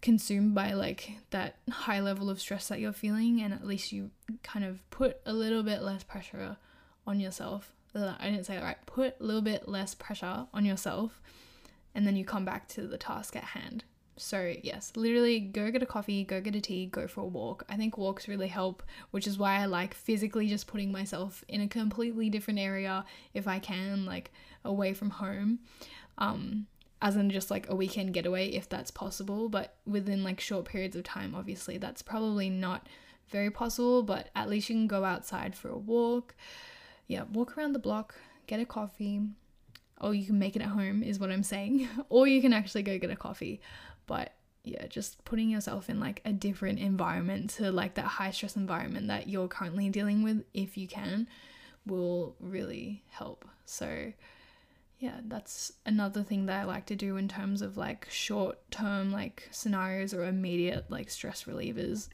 consumed 0.00 0.54
by 0.54 0.74
like 0.74 1.12
that 1.30 1.56
high 1.70 2.00
level 2.00 2.30
of 2.30 2.40
stress 2.40 2.68
that 2.68 2.78
you're 2.78 2.92
feeling 2.92 3.40
and 3.40 3.52
at 3.52 3.66
least 3.66 3.90
you 3.90 4.10
kind 4.44 4.64
of 4.64 4.78
put 4.90 5.18
a 5.26 5.32
little 5.32 5.64
bit 5.64 5.82
less 5.82 6.04
pressure 6.04 6.56
on 7.04 7.18
yourself 7.18 7.72
i 7.94 8.30
didn't 8.30 8.44
say 8.44 8.54
that 8.54 8.62
right 8.62 8.86
put 8.86 9.14
a 9.20 9.24
little 9.24 9.42
bit 9.42 9.68
less 9.68 9.94
pressure 9.94 10.46
on 10.52 10.64
yourself 10.64 11.20
and 11.94 12.06
then 12.06 12.16
you 12.16 12.24
come 12.24 12.44
back 12.44 12.68
to 12.68 12.86
the 12.86 12.98
task 12.98 13.34
at 13.36 13.44
hand 13.44 13.84
so, 14.20 14.54
yes, 14.62 14.92
literally 14.96 15.38
go 15.38 15.70
get 15.70 15.82
a 15.82 15.86
coffee, 15.86 16.24
go 16.24 16.40
get 16.40 16.56
a 16.56 16.60
tea, 16.60 16.86
go 16.86 17.06
for 17.06 17.22
a 17.22 17.26
walk. 17.26 17.64
I 17.68 17.76
think 17.76 17.96
walks 17.96 18.28
really 18.28 18.48
help, 18.48 18.82
which 19.10 19.26
is 19.26 19.38
why 19.38 19.60
I 19.60 19.66
like 19.66 19.94
physically 19.94 20.48
just 20.48 20.66
putting 20.66 20.90
myself 20.92 21.44
in 21.48 21.60
a 21.60 21.68
completely 21.68 22.28
different 22.28 22.58
area 22.58 23.04
if 23.32 23.46
I 23.46 23.58
can, 23.58 24.04
like 24.04 24.32
away 24.64 24.92
from 24.92 25.10
home. 25.10 25.60
Um, 26.18 26.66
as 27.00 27.14
in 27.14 27.30
just 27.30 27.48
like 27.48 27.70
a 27.70 27.76
weekend 27.76 28.12
getaway 28.12 28.48
if 28.48 28.68
that's 28.68 28.90
possible, 28.90 29.48
but 29.48 29.74
within 29.86 30.24
like 30.24 30.40
short 30.40 30.64
periods 30.64 30.96
of 30.96 31.04
time, 31.04 31.34
obviously, 31.34 31.78
that's 31.78 32.02
probably 32.02 32.50
not 32.50 32.88
very 33.28 33.50
possible, 33.50 34.02
but 34.02 34.30
at 34.34 34.48
least 34.48 34.68
you 34.68 34.74
can 34.74 34.88
go 34.88 35.04
outside 35.04 35.54
for 35.54 35.68
a 35.68 35.78
walk. 35.78 36.34
Yeah, 37.08 37.24
walk 37.32 37.58
around 37.58 37.72
the 37.72 37.78
block, 37.78 38.14
get 38.46 38.60
a 38.60 38.66
coffee, 38.66 39.22
or 40.00 40.14
you 40.14 40.26
can 40.26 40.38
make 40.38 40.54
it 40.54 40.62
at 40.62 40.68
home, 40.68 41.02
is 41.02 41.18
what 41.18 41.30
I'm 41.30 41.42
saying, 41.42 41.88
or 42.08 42.26
you 42.26 42.40
can 42.40 42.52
actually 42.52 42.82
go 42.82 42.98
get 42.98 43.10
a 43.10 43.16
coffee. 43.16 43.60
But 44.06 44.34
yeah, 44.64 44.86
just 44.86 45.24
putting 45.24 45.48
yourself 45.48 45.88
in 45.88 45.98
like 45.98 46.20
a 46.24 46.32
different 46.32 46.78
environment 46.78 47.50
to 47.50 47.72
like 47.72 47.94
that 47.94 48.04
high 48.04 48.30
stress 48.30 48.56
environment 48.56 49.08
that 49.08 49.28
you're 49.28 49.48
currently 49.48 49.88
dealing 49.88 50.22
with, 50.22 50.44
if 50.54 50.76
you 50.76 50.86
can, 50.86 51.26
will 51.86 52.36
really 52.40 53.02
help. 53.08 53.44
So, 53.64 54.12
yeah, 54.98 55.20
that's 55.24 55.72
another 55.86 56.22
thing 56.22 56.46
that 56.46 56.60
I 56.60 56.64
like 56.64 56.86
to 56.86 56.96
do 56.96 57.16
in 57.16 57.28
terms 57.28 57.62
of 57.62 57.76
like 57.76 58.06
short 58.10 58.58
term 58.70 59.10
like 59.10 59.48
scenarios 59.50 60.12
or 60.12 60.24
immediate 60.24 60.90
like 60.90 61.10
stress 61.10 61.44
relievers. 61.44 62.08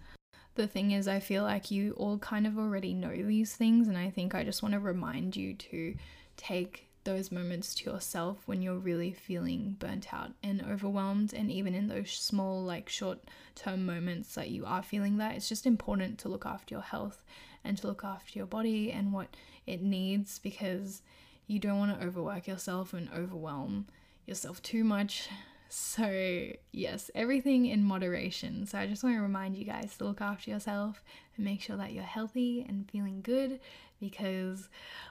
The 0.54 0.66
thing 0.66 0.92
is, 0.92 1.08
I 1.08 1.18
feel 1.18 1.42
like 1.42 1.70
you 1.70 1.94
all 1.96 2.18
kind 2.18 2.46
of 2.46 2.58
already 2.58 2.94
know 2.94 3.14
these 3.16 3.56
things, 3.56 3.88
and 3.88 3.99
I 3.99 4.11
think 4.11 4.34
I 4.34 4.44
just 4.44 4.62
want 4.62 4.75
to 4.75 4.80
remind 4.80 5.34
you 5.34 5.54
to 5.54 5.94
take 6.37 6.88
those 7.04 7.30
moments 7.30 7.75
to 7.75 7.90
yourself 7.90 8.38
when 8.46 8.62
you're 8.62 8.78
really 8.78 9.12
feeling 9.12 9.76
burnt 9.78 10.12
out 10.12 10.32
and 10.42 10.64
overwhelmed 10.64 11.34
and 11.34 11.50
even 11.50 11.75
in 11.75 11.87
those 11.87 12.11
small 12.11 12.62
like 12.62 12.88
short 12.88 13.18
term 13.54 13.84
moments 13.84 14.34
that 14.34 14.49
you 14.49 14.64
are 14.64 14.82
feeling 14.82 15.18
that 15.18 15.34
it's 15.34 15.49
just 15.49 15.66
important 15.66 16.18
to 16.18 16.28
look 16.28 16.46
after 16.46 16.75
your 16.75 16.82
health 16.82 17.23
and 17.62 17.76
to 17.76 17.87
look 17.87 18.04
after 18.04 18.38
your 18.38 18.46
body 18.46 18.90
and 18.90 19.12
what 19.12 19.37
it 19.66 19.82
needs 19.82 20.38
because 20.38 21.02
you 21.46 21.58
don't 21.58 21.78
want 21.78 21.99
to 21.99 22.06
overwork 22.06 22.46
yourself 22.46 22.94
and 22.94 23.08
overwhelm 23.14 23.87
yourself 24.26 24.62
too 24.62 24.82
much 24.82 25.28
so, 25.76 26.52
yes, 26.71 27.11
everything 27.16 27.66
in 27.66 27.83
moderation. 27.83 28.64
So, 28.64 28.78
I 28.78 28.87
just 28.87 29.02
want 29.02 29.16
to 29.16 29.23
remind 29.23 29.57
you 29.57 29.64
guys 29.64 29.97
to 29.97 30.04
look 30.04 30.21
after 30.21 30.50
yourself 30.50 31.02
and 31.37 31.45
make 31.45 31.61
sure 31.61 31.76
that 31.76 31.93
you're 31.93 32.04
healthy 32.04 32.64
and 32.69 32.88
feeling 32.88 33.23
good 33.23 33.59
because 34.00 34.69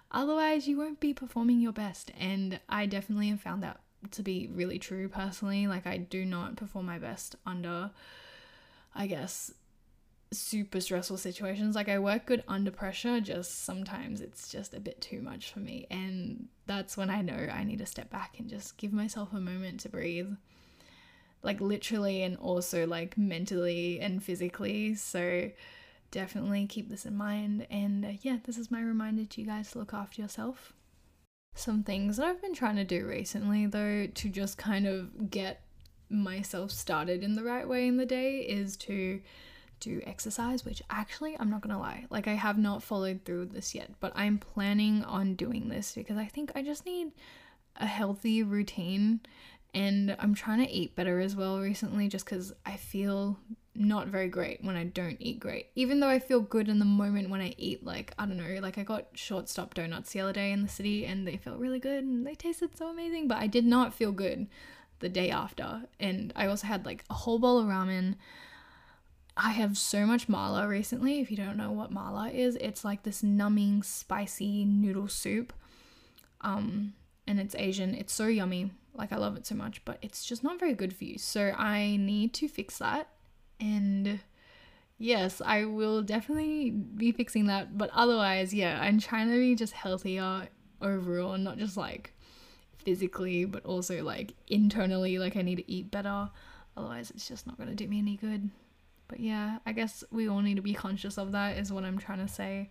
otherwise, 0.09 0.65
you 0.65 0.77
won't 0.77 1.01
be 1.01 1.13
performing 1.13 1.59
your 1.59 1.73
best. 1.73 2.11
And 2.17 2.61
I 2.69 2.85
definitely 2.85 3.27
have 3.27 3.41
found 3.41 3.61
that 3.63 3.81
to 4.11 4.23
be 4.23 4.49
really 4.53 4.79
true 4.79 5.09
personally. 5.09 5.67
Like, 5.67 5.85
I 5.85 5.97
do 5.97 6.23
not 6.23 6.55
perform 6.55 6.85
my 6.85 6.97
best 6.97 7.35
under, 7.45 7.91
I 8.95 9.07
guess, 9.07 9.53
super 10.31 10.79
stressful 10.79 11.17
situations. 11.17 11.75
Like 11.75 11.89
I 11.89 11.99
work 11.99 12.25
good 12.25 12.43
under 12.47 12.71
pressure, 12.71 13.19
just 13.19 13.65
sometimes 13.65 14.21
it's 14.21 14.49
just 14.49 14.73
a 14.73 14.79
bit 14.79 15.01
too 15.01 15.21
much 15.21 15.51
for 15.51 15.59
me. 15.59 15.87
And 15.91 16.47
that's 16.65 16.95
when 16.95 17.09
I 17.09 17.21
know 17.21 17.49
I 17.51 17.65
need 17.65 17.79
to 17.79 17.85
step 17.85 18.09
back 18.09 18.39
and 18.39 18.49
just 18.49 18.77
give 18.77 18.93
myself 18.93 19.33
a 19.33 19.41
moment 19.41 19.81
to 19.81 19.89
breathe. 19.89 20.31
Like 21.43 21.59
literally 21.59 22.23
and 22.23 22.37
also 22.37 22.87
like 22.87 23.17
mentally 23.17 23.99
and 23.99 24.23
physically. 24.23 24.95
So 24.95 25.51
definitely 26.11 26.67
keep 26.67 26.89
this 26.89 27.05
in 27.05 27.15
mind. 27.15 27.67
And 27.69 28.05
uh, 28.05 28.09
yeah, 28.21 28.37
this 28.45 28.57
is 28.57 28.71
my 28.71 28.81
reminder 28.81 29.25
to 29.25 29.41
you 29.41 29.47
guys 29.47 29.71
to 29.71 29.79
look 29.79 29.93
after 29.93 30.21
yourself. 30.21 30.73
Some 31.55 31.83
things 31.83 32.17
that 32.17 32.25
I've 32.25 32.41
been 32.41 32.55
trying 32.55 32.77
to 32.77 32.83
do 32.83 33.05
recently, 33.05 33.67
though, 33.67 34.07
to 34.07 34.29
just 34.29 34.57
kind 34.57 34.87
of 34.87 35.29
get 35.29 35.61
myself 36.09 36.71
started 36.71 37.23
in 37.23 37.35
the 37.35 37.43
right 37.43 37.67
way 37.67 37.87
in 37.87 37.97
the 37.97 38.05
day 38.05 38.39
is 38.39 38.77
to 38.77 39.21
do 39.79 40.01
exercise, 40.05 40.63
which 40.63 40.81
actually, 40.89 41.35
I'm 41.39 41.49
not 41.49 41.61
gonna 41.61 41.79
lie, 41.79 42.05
like 42.09 42.27
I 42.27 42.33
have 42.33 42.57
not 42.57 42.81
followed 42.81 43.21
through 43.25 43.47
this 43.47 43.75
yet, 43.75 43.91
but 43.99 44.13
I'm 44.15 44.37
planning 44.37 45.03
on 45.03 45.35
doing 45.35 45.69
this 45.69 45.93
because 45.93 46.17
I 46.17 46.25
think 46.25 46.51
I 46.55 46.61
just 46.61 46.85
need 46.85 47.11
a 47.75 47.85
healthy 47.85 48.43
routine 48.43 49.19
and 49.73 50.15
I'm 50.19 50.35
trying 50.35 50.59
to 50.59 50.71
eat 50.71 50.95
better 50.95 51.19
as 51.19 51.35
well 51.35 51.59
recently 51.59 52.07
just 52.07 52.25
because 52.25 52.53
I 52.65 52.77
feel 52.77 53.39
not 53.75 54.07
very 54.07 54.27
great 54.27 54.63
when 54.63 54.75
I 54.75 54.83
don't 54.83 55.17
eat 55.19 55.39
great. 55.39 55.69
Even 55.75 55.99
though 55.99 56.09
I 56.09 56.19
feel 56.19 56.41
good 56.41 56.69
in 56.69 56.77
the 56.77 56.85
moment 56.85 57.29
when 57.29 57.41
I 57.41 57.55
eat, 57.57 57.83
like, 57.83 58.13
I 58.19 58.25
don't 58.27 58.37
know, 58.37 58.59
like 58.61 58.77
I 58.77 58.83
got 58.83 59.07
Shortstop 59.13 59.73
donuts 59.73 60.11
the 60.11 60.19
other 60.19 60.33
day 60.33 60.51
in 60.51 60.61
the 60.61 60.69
city 60.69 61.05
and 61.05 61.27
they 61.27 61.37
felt 61.37 61.59
really 61.59 61.79
good 61.79 62.03
and 62.03 62.25
they 62.25 62.35
tasted 62.35 62.77
so 62.77 62.89
amazing, 62.89 63.27
but 63.27 63.37
I 63.37 63.47
did 63.47 63.65
not 63.65 63.93
feel 63.93 64.11
good 64.11 64.47
the 64.99 65.09
day 65.09 65.31
after. 65.31 65.83
And 65.99 66.31
I 66.35 66.45
also 66.45 66.67
had 66.67 66.85
like 66.85 67.03
a 67.09 67.15
whole 67.15 67.39
bowl 67.39 67.57
of 67.57 67.65
ramen. 67.65 68.15
I 69.35 69.51
have 69.51 69.75
so 69.75 70.05
much 70.05 70.29
mala 70.29 70.67
recently. 70.67 71.19
If 71.19 71.31
you 71.31 71.37
don't 71.37 71.57
know 71.57 71.71
what 71.71 71.91
mala 71.91 72.29
is, 72.29 72.55
it's 72.57 72.85
like 72.85 73.01
this 73.01 73.23
numbing, 73.23 73.81
spicy 73.81 74.65
noodle 74.65 75.07
soup. 75.07 75.51
Um, 76.41 76.93
and 77.25 77.39
it's 77.39 77.55
Asian. 77.55 77.95
It's 77.95 78.13
so 78.13 78.27
yummy. 78.27 78.69
Like 78.95 79.11
I 79.11 79.17
love 79.17 79.35
it 79.35 79.45
so 79.45 79.55
much, 79.55 79.83
but 79.85 79.97
it's 80.01 80.23
just 80.23 80.43
not 80.43 80.59
very 80.59 80.73
good 80.73 80.95
for 80.95 81.03
you. 81.03 81.17
So 81.17 81.53
I 81.57 81.97
need 81.97 82.33
to 82.35 82.47
fix 82.47 82.77
that. 82.77 83.07
And 83.59 84.19
yes, 84.97 85.41
I 85.43 85.65
will 85.65 86.01
definitely 86.01 86.69
be 86.69 87.11
fixing 87.11 87.47
that. 87.47 87.77
But 87.77 87.89
otherwise, 87.93 88.53
yeah, 88.53 88.79
I'm 88.81 88.99
trying 88.99 89.29
to 89.29 89.37
be 89.37 89.55
just 89.55 89.73
healthier 89.73 90.47
overall, 90.81 91.37
not 91.37 91.57
just 91.57 91.77
like 91.77 92.13
physically, 92.77 93.45
but 93.45 93.65
also 93.65 94.03
like 94.03 94.33
internally. 94.47 95.17
Like 95.17 95.35
I 95.35 95.41
need 95.41 95.57
to 95.57 95.71
eat 95.71 95.89
better. 95.89 96.29
Otherwise, 96.77 97.11
it's 97.11 97.27
just 97.27 97.47
not 97.47 97.57
going 97.57 97.69
to 97.69 97.75
do 97.75 97.87
me 97.87 97.99
any 97.99 98.17
good. 98.17 98.49
But 99.07 99.19
yeah, 99.19 99.59
I 99.65 99.73
guess 99.73 100.03
we 100.11 100.27
all 100.27 100.41
need 100.41 100.55
to 100.55 100.61
be 100.61 100.73
conscious 100.73 101.17
of 101.17 101.31
that, 101.33 101.57
is 101.57 101.71
what 101.71 101.83
I'm 101.83 101.97
trying 101.97 102.25
to 102.25 102.31
say. 102.31 102.69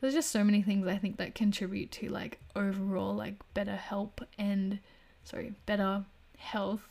There's 0.00 0.14
just 0.14 0.30
so 0.30 0.42
many 0.42 0.62
things 0.62 0.86
I 0.86 0.98
think 0.98 1.16
that 1.18 1.34
contribute 1.34 1.92
to 1.92 2.08
like 2.08 2.40
overall 2.56 3.14
like 3.14 3.36
better 3.54 3.76
help 3.76 4.20
and 4.36 4.80
sorry, 5.24 5.54
better 5.66 6.04
health. 6.38 6.82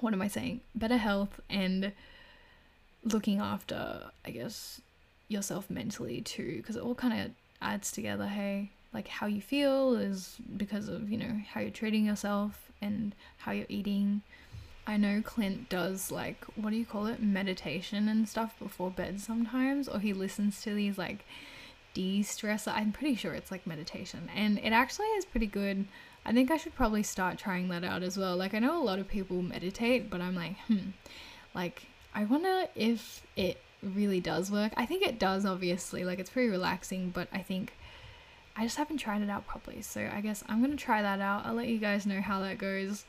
What 0.00 0.12
am 0.12 0.22
I 0.22 0.28
saying? 0.28 0.60
Better 0.74 0.96
health 0.96 1.40
and 1.50 1.92
looking 3.04 3.40
after, 3.40 4.10
I 4.24 4.30
guess, 4.30 4.80
yourself 5.28 5.68
mentally 5.70 6.20
too, 6.20 6.56
because 6.58 6.76
it 6.76 6.82
all 6.82 6.94
kind 6.94 7.20
of 7.20 7.30
adds 7.60 7.90
together. 7.90 8.26
Hey, 8.26 8.70
like 8.92 9.08
how 9.08 9.26
you 9.26 9.40
feel 9.40 9.94
is 9.94 10.36
because 10.56 10.88
of, 10.88 11.10
you 11.10 11.18
know, 11.18 11.40
how 11.52 11.60
you're 11.60 11.70
treating 11.70 12.06
yourself 12.06 12.70
and 12.80 13.14
how 13.38 13.52
you're 13.52 13.66
eating. 13.68 14.22
I 14.86 14.96
know 14.96 15.20
Clint 15.22 15.68
does 15.68 16.10
like, 16.10 16.44
what 16.56 16.70
do 16.70 16.76
you 16.76 16.86
call 16.86 17.06
it? 17.06 17.22
Meditation 17.22 18.08
and 18.08 18.28
stuff 18.28 18.58
before 18.58 18.90
bed 18.90 19.20
sometimes, 19.20 19.86
or 19.86 19.98
he 19.98 20.12
listens 20.12 20.62
to 20.62 20.72
these 20.72 20.96
like 20.96 21.26
de 21.92 22.20
stressor. 22.20 22.72
I'm 22.74 22.92
pretty 22.92 23.14
sure 23.14 23.34
it's 23.34 23.50
like 23.50 23.66
meditation, 23.66 24.30
and 24.34 24.58
it 24.58 24.72
actually 24.72 25.06
is 25.08 25.26
pretty 25.26 25.46
good. 25.46 25.86
I 26.28 26.32
think 26.32 26.50
I 26.50 26.58
should 26.58 26.74
probably 26.74 27.02
start 27.02 27.38
trying 27.38 27.68
that 27.68 27.84
out 27.84 28.02
as 28.02 28.18
well. 28.18 28.36
Like, 28.36 28.52
I 28.52 28.58
know 28.58 28.78
a 28.78 28.84
lot 28.84 28.98
of 28.98 29.08
people 29.08 29.40
meditate, 29.40 30.10
but 30.10 30.20
I'm 30.20 30.34
like, 30.34 30.58
hmm, 30.66 30.90
like, 31.54 31.84
I 32.14 32.26
wonder 32.26 32.66
if 32.74 33.22
it 33.34 33.62
really 33.82 34.20
does 34.20 34.50
work. 34.50 34.74
I 34.76 34.84
think 34.84 35.02
it 35.02 35.18
does, 35.18 35.46
obviously. 35.46 36.04
Like, 36.04 36.18
it's 36.18 36.28
pretty 36.28 36.50
relaxing, 36.50 37.08
but 37.08 37.28
I 37.32 37.38
think 37.38 37.72
I 38.54 38.64
just 38.64 38.76
haven't 38.76 38.98
tried 38.98 39.22
it 39.22 39.30
out 39.30 39.46
properly. 39.46 39.80
So, 39.80 40.06
I 40.14 40.20
guess 40.20 40.44
I'm 40.50 40.60
gonna 40.60 40.76
try 40.76 41.00
that 41.00 41.22
out. 41.22 41.46
I'll 41.46 41.54
let 41.54 41.68
you 41.68 41.78
guys 41.78 42.04
know 42.04 42.20
how 42.20 42.40
that 42.40 42.58
goes. 42.58 43.06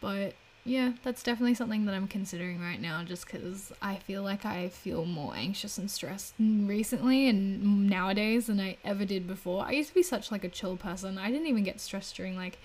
But 0.00 0.34
yeah, 0.70 0.92
that's 1.02 1.24
definitely 1.24 1.54
something 1.54 1.84
that 1.86 1.96
I'm 1.96 2.06
considering 2.06 2.60
right 2.60 2.80
now 2.80 3.02
just 3.02 3.26
because 3.26 3.72
I 3.82 3.96
feel 3.96 4.22
like 4.22 4.44
I 4.44 4.68
feel 4.68 5.04
more 5.04 5.34
anxious 5.34 5.78
and 5.78 5.90
stressed 5.90 6.34
recently 6.38 7.28
and 7.28 7.90
nowadays 7.90 8.46
than 8.46 8.60
I 8.60 8.76
ever 8.84 9.04
did 9.04 9.26
before. 9.26 9.64
I 9.64 9.72
used 9.72 9.88
to 9.88 9.94
be 9.96 10.04
such 10.04 10.30
like 10.30 10.44
a 10.44 10.48
chill 10.48 10.76
person. 10.76 11.18
I 11.18 11.32
didn't 11.32 11.48
even 11.48 11.64
get 11.64 11.80
stressed 11.80 12.14
during 12.14 12.36
like 12.36 12.58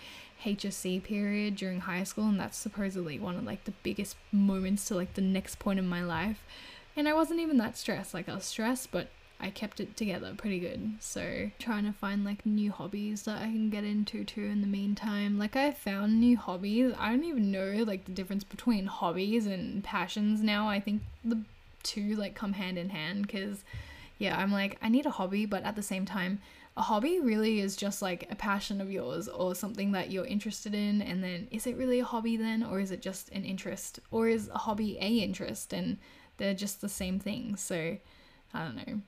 HSC 0.43 1.01
period 1.01 1.55
during 1.55 1.79
high 1.79 2.03
school 2.03 2.27
and 2.27 2.39
that's 2.39 2.59
supposedly 2.59 3.17
one 3.17 3.37
of 3.37 3.43
like 3.43 3.63
the 3.63 3.73
biggest 3.81 4.17
moments 4.31 4.85
to 4.85 4.95
like 4.95 5.15
the 5.15 5.21
next 5.21 5.57
point 5.57 5.79
in 5.79 5.87
my 5.87 6.03
life. 6.03 6.43
And 6.95 7.09
I 7.09 7.13
wasn't 7.15 7.39
even 7.39 7.57
that 7.57 7.75
stressed. 7.75 8.13
Like 8.13 8.29
I 8.29 8.35
was 8.35 8.45
stressed, 8.45 8.91
but 8.91 9.07
I 9.39 9.49
kept 9.49 9.79
it 9.79 9.97
together 9.97 10.33
pretty 10.35 10.59
good. 10.59 10.95
So 10.99 11.51
trying 11.59 11.85
to 11.85 11.91
find 11.91 12.23
like 12.23 12.45
new 12.45 12.71
hobbies 12.71 13.23
that 13.23 13.41
I 13.41 13.45
can 13.45 13.69
get 13.69 13.83
into 13.83 14.23
too 14.23 14.43
in 14.43 14.61
the 14.61 14.67
meantime. 14.67 15.37
Like 15.37 15.55
I 15.55 15.71
found 15.71 16.19
new 16.19 16.37
hobbies. 16.37 16.93
I 16.97 17.11
don't 17.11 17.25
even 17.25 17.51
know 17.51 17.83
like 17.85 18.05
the 18.05 18.11
difference 18.11 18.43
between 18.43 18.85
hobbies 18.85 19.45
and 19.45 19.83
passions 19.83 20.41
now. 20.41 20.69
I 20.69 20.79
think 20.79 21.01
the 21.23 21.41
two 21.83 22.15
like 22.15 22.33
come 22.33 22.53
hand 22.53 22.77
in 22.77 22.89
hand 22.89 23.29
cuz 23.29 23.63
yeah, 24.17 24.39
I'm 24.39 24.51
like 24.51 24.77
I 24.81 24.89
need 24.89 25.05
a 25.05 25.11
hobby, 25.11 25.45
but 25.45 25.63
at 25.63 25.75
the 25.75 25.83
same 25.83 26.05
time 26.05 26.39
a 26.77 26.81
hobby 26.81 27.19
really 27.19 27.59
is 27.59 27.75
just 27.75 28.01
like 28.01 28.27
a 28.31 28.35
passion 28.35 28.81
of 28.81 28.91
yours 28.91 29.27
or 29.27 29.55
something 29.55 29.91
that 29.91 30.11
you're 30.11 30.25
interested 30.25 30.73
in 30.73 31.01
and 31.01 31.23
then 31.23 31.47
is 31.51 31.67
it 31.67 31.77
really 31.77 31.99
a 31.99 32.05
hobby 32.05 32.35
then 32.35 32.63
or 32.63 32.79
is 32.79 32.91
it 32.91 33.01
just 33.01 33.29
an 33.29 33.45
interest 33.45 33.99
or 34.11 34.27
is 34.27 34.49
a 34.49 34.57
hobby 34.59 34.97
a 34.99 35.19
interest 35.19 35.73
and 35.73 35.97
they're 36.37 36.53
just 36.53 36.81
the 36.81 36.89
same 36.89 37.19
thing. 37.19 37.55
So 37.55 37.97
I 38.53 38.63
don't 38.63 38.75
know 38.75 39.01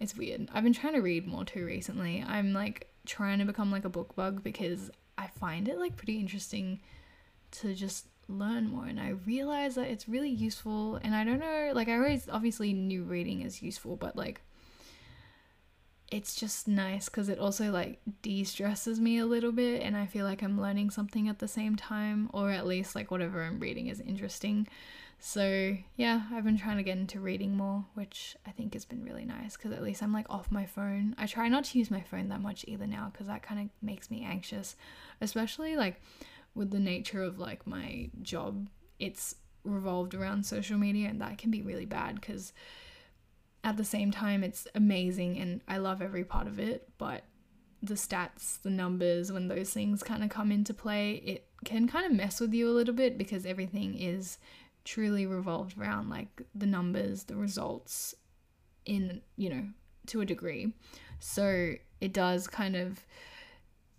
it's 0.00 0.16
weird. 0.16 0.48
I've 0.52 0.64
been 0.64 0.72
trying 0.72 0.94
to 0.94 1.00
read 1.00 1.26
more 1.26 1.44
too 1.44 1.64
recently. 1.64 2.24
I'm 2.26 2.52
like 2.52 2.88
trying 3.06 3.38
to 3.38 3.44
become 3.44 3.70
like 3.70 3.84
a 3.84 3.90
book 3.90 4.14
bug 4.14 4.42
because 4.42 4.90
I 5.16 5.28
find 5.28 5.68
it 5.68 5.78
like 5.78 5.96
pretty 5.96 6.18
interesting 6.18 6.80
to 7.52 7.74
just 7.74 8.06
learn 8.28 8.68
more 8.68 8.86
and 8.86 8.98
I 8.98 9.10
realize 9.26 9.74
that 9.74 9.88
it's 9.88 10.08
really 10.08 10.30
useful 10.30 10.96
and 10.96 11.14
I 11.14 11.24
don't 11.24 11.38
know 11.38 11.72
like 11.74 11.88
I 11.88 11.96
always 11.96 12.26
obviously 12.26 12.72
knew 12.72 13.04
reading 13.04 13.42
is 13.42 13.62
useful 13.62 13.96
but 13.96 14.16
like 14.16 14.40
it's 16.10 16.34
just 16.34 16.66
nice 16.66 17.06
because 17.06 17.28
it 17.28 17.38
also 17.38 17.70
like 17.70 18.00
de-stresses 18.22 19.00
me 19.00 19.18
a 19.18 19.26
little 19.26 19.52
bit 19.52 19.82
and 19.82 19.96
I 19.96 20.06
feel 20.06 20.24
like 20.24 20.42
I'm 20.42 20.60
learning 20.60 20.90
something 20.90 21.28
at 21.28 21.38
the 21.38 21.48
same 21.48 21.76
time 21.76 22.30
or 22.32 22.50
at 22.50 22.66
least 22.66 22.94
like 22.94 23.10
whatever 23.10 23.42
I'm 23.42 23.58
reading 23.58 23.88
is 23.88 24.00
interesting. 24.00 24.68
So, 25.26 25.78
yeah, 25.96 26.24
I've 26.32 26.44
been 26.44 26.58
trying 26.58 26.76
to 26.76 26.82
get 26.82 26.98
into 26.98 27.18
reading 27.18 27.56
more, 27.56 27.86
which 27.94 28.36
I 28.46 28.50
think 28.50 28.74
has 28.74 28.84
been 28.84 29.02
really 29.02 29.24
nice 29.24 29.56
because 29.56 29.72
at 29.72 29.82
least 29.82 30.02
I'm 30.02 30.12
like 30.12 30.26
off 30.28 30.52
my 30.52 30.66
phone. 30.66 31.14
I 31.16 31.24
try 31.24 31.48
not 31.48 31.64
to 31.64 31.78
use 31.78 31.90
my 31.90 32.02
phone 32.02 32.28
that 32.28 32.42
much 32.42 32.62
either 32.68 32.86
now 32.86 33.08
because 33.10 33.28
that 33.28 33.42
kind 33.42 33.58
of 33.58 33.68
makes 33.80 34.10
me 34.10 34.22
anxious, 34.22 34.76
especially 35.22 35.76
like 35.76 36.02
with 36.54 36.72
the 36.72 36.78
nature 36.78 37.22
of 37.22 37.38
like 37.38 37.66
my 37.66 38.10
job. 38.20 38.68
It's 38.98 39.36
revolved 39.64 40.14
around 40.14 40.44
social 40.44 40.76
media 40.76 41.08
and 41.08 41.22
that 41.22 41.38
can 41.38 41.50
be 41.50 41.62
really 41.62 41.86
bad 41.86 42.16
because 42.16 42.52
at 43.64 43.78
the 43.78 43.84
same 43.84 44.10
time 44.10 44.44
it's 44.44 44.68
amazing 44.74 45.38
and 45.38 45.62
I 45.66 45.78
love 45.78 46.02
every 46.02 46.24
part 46.24 46.46
of 46.46 46.58
it, 46.58 46.90
but 46.98 47.22
the 47.82 47.94
stats, 47.94 48.60
the 48.60 48.70
numbers, 48.70 49.32
when 49.32 49.48
those 49.48 49.70
things 49.70 50.02
kind 50.02 50.22
of 50.22 50.28
come 50.28 50.52
into 50.52 50.74
play, 50.74 51.14
it 51.24 51.46
can 51.64 51.88
kind 51.88 52.04
of 52.04 52.12
mess 52.12 52.40
with 52.40 52.52
you 52.52 52.68
a 52.68 52.72
little 52.72 52.94
bit 52.94 53.16
because 53.16 53.46
everything 53.46 53.94
is 53.98 54.36
truly 54.84 55.26
revolved 55.26 55.78
around 55.78 56.10
like 56.10 56.42
the 56.54 56.66
numbers, 56.66 57.24
the 57.24 57.36
results 57.36 58.14
in, 58.84 59.20
you 59.36 59.50
know, 59.50 59.66
to 60.06 60.20
a 60.20 60.26
degree. 60.26 60.72
So 61.18 61.74
it 62.00 62.12
does 62.12 62.46
kind 62.46 62.76
of 62.76 63.04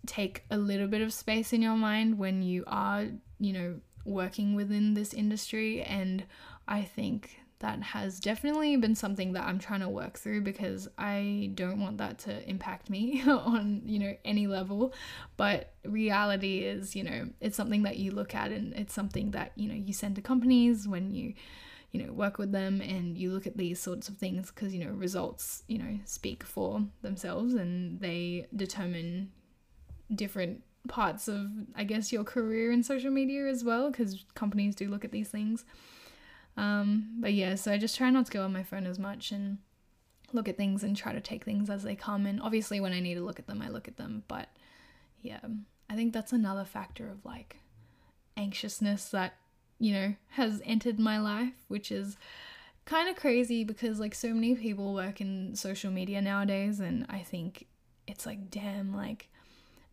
take 0.06 0.44
a 0.50 0.56
little 0.56 0.86
bit 0.86 1.02
of 1.02 1.12
space 1.12 1.52
in 1.52 1.62
your 1.62 1.76
mind 1.76 2.18
when 2.18 2.42
you 2.42 2.64
are, 2.66 3.06
you 3.40 3.52
know, 3.52 3.80
working 4.04 4.54
within 4.54 4.94
this 4.94 5.12
industry. 5.12 5.82
And 5.82 6.24
I 6.68 6.82
think 6.82 7.40
that 7.60 7.82
has 7.82 8.20
definitely 8.20 8.76
been 8.76 8.94
something 8.94 9.32
that 9.32 9.44
I'm 9.44 9.58
trying 9.58 9.80
to 9.80 9.88
work 9.88 10.18
through 10.18 10.42
because 10.42 10.88
I 10.98 11.50
don't 11.54 11.80
want 11.80 11.98
that 11.98 12.18
to 12.20 12.48
impact 12.48 12.90
me 12.90 13.22
on, 13.26 13.82
you 13.86 13.98
know, 13.98 14.14
any 14.24 14.46
level. 14.46 14.92
But 15.36 15.72
reality 15.84 16.60
is, 16.60 16.94
you 16.94 17.02
know, 17.02 17.30
it's 17.40 17.56
something 17.56 17.82
that 17.84 17.96
you 17.96 18.10
look 18.10 18.34
at 18.34 18.50
and 18.50 18.74
it's 18.74 18.92
something 18.92 19.30
that, 19.30 19.52
you 19.56 19.68
know, 19.68 19.74
you 19.74 19.94
send 19.94 20.16
to 20.16 20.22
companies 20.22 20.86
when 20.86 21.14
you, 21.14 21.32
you 21.92 22.04
know, 22.04 22.12
work 22.12 22.36
with 22.36 22.52
them 22.52 22.82
and 22.82 23.16
you 23.16 23.32
look 23.32 23.46
at 23.46 23.56
these 23.56 23.80
sorts 23.80 24.08
of 24.08 24.18
things 24.18 24.50
because, 24.50 24.74
you 24.74 24.84
know, 24.84 24.90
results, 24.90 25.62
you 25.66 25.78
know, 25.78 25.98
speak 26.04 26.42
for 26.42 26.82
themselves 27.00 27.54
and 27.54 28.00
they 28.00 28.46
determine 28.54 29.32
different 30.14 30.62
parts 30.88 31.26
of, 31.26 31.48
I 31.74 31.84
guess, 31.84 32.12
your 32.12 32.22
career 32.22 32.70
in 32.70 32.82
social 32.82 33.10
media 33.10 33.46
as 33.46 33.64
well 33.64 33.90
because 33.90 34.26
companies 34.34 34.74
do 34.74 34.88
look 34.88 35.06
at 35.06 35.12
these 35.12 35.28
things. 35.28 35.64
Um, 36.56 37.16
but 37.20 37.34
yeah, 37.34 37.54
so 37.54 37.72
I 37.72 37.78
just 37.78 37.96
try 37.96 38.10
not 38.10 38.26
to 38.26 38.32
go 38.32 38.44
on 38.44 38.52
my 38.52 38.62
phone 38.62 38.86
as 38.86 38.98
much 38.98 39.30
and 39.30 39.58
look 40.32 40.48
at 40.48 40.56
things 40.56 40.82
and 40.82 40.96
try 40.96 41.12
to 41.12 41.20
take 41.20 41.44
things 41.44 41.68
as 41.68 41.82
they 41.82 41.94
come. 41.94 42.26
And 42.26 42.40
obviously, 42.40 42.80
when 42.80 42.92
I 42.92 43.00
need 43.00 43.14
to 43.14 43.24
look 43.24 43.38
at 43.38 43.46
them, 43.46 43.62
I 43.62 43.68
look 43.68 43.88
at 43.88 43.96
them. 43.96 44.22
But 44.28 44.48
yeah, 45.22 45.40
I 45.90 45.94
think 45.94 46.12
that's 46.12 46.32
another 46.32 46.64
factor 46.64 47.08
of 47.08 47.24
like 47.24 47.56
anxiousness 48.36 49.10
that, 49.10 49.34
you 49.78 49.92
know, 49.92 50.14
has 50.30 50.62
entered 50.64 50.98
my 50.98 51.18
life, 51.18 51.52
which 51.68 51.92
is 51.92 52.16
kind 52.84 53.08
of 53.08 53.16
crazy 53.16 53.64
because 53.64 54.00
like 54.00 54.14
so 54.14 54.32
many 54.32 54.54
people 54.54 54.94
work 54.94 55.20
in 55.20 55.54
social 55.54 55.90
media 55.90 56.22
nowadays. 56.22 56.80
And 56.80 57.06
I 57.08 57.18
think 57.20 57.66
it's 58.06 58.24
like, 58.24 58.50
damn, 58.50 58.94
like 58.94 59.28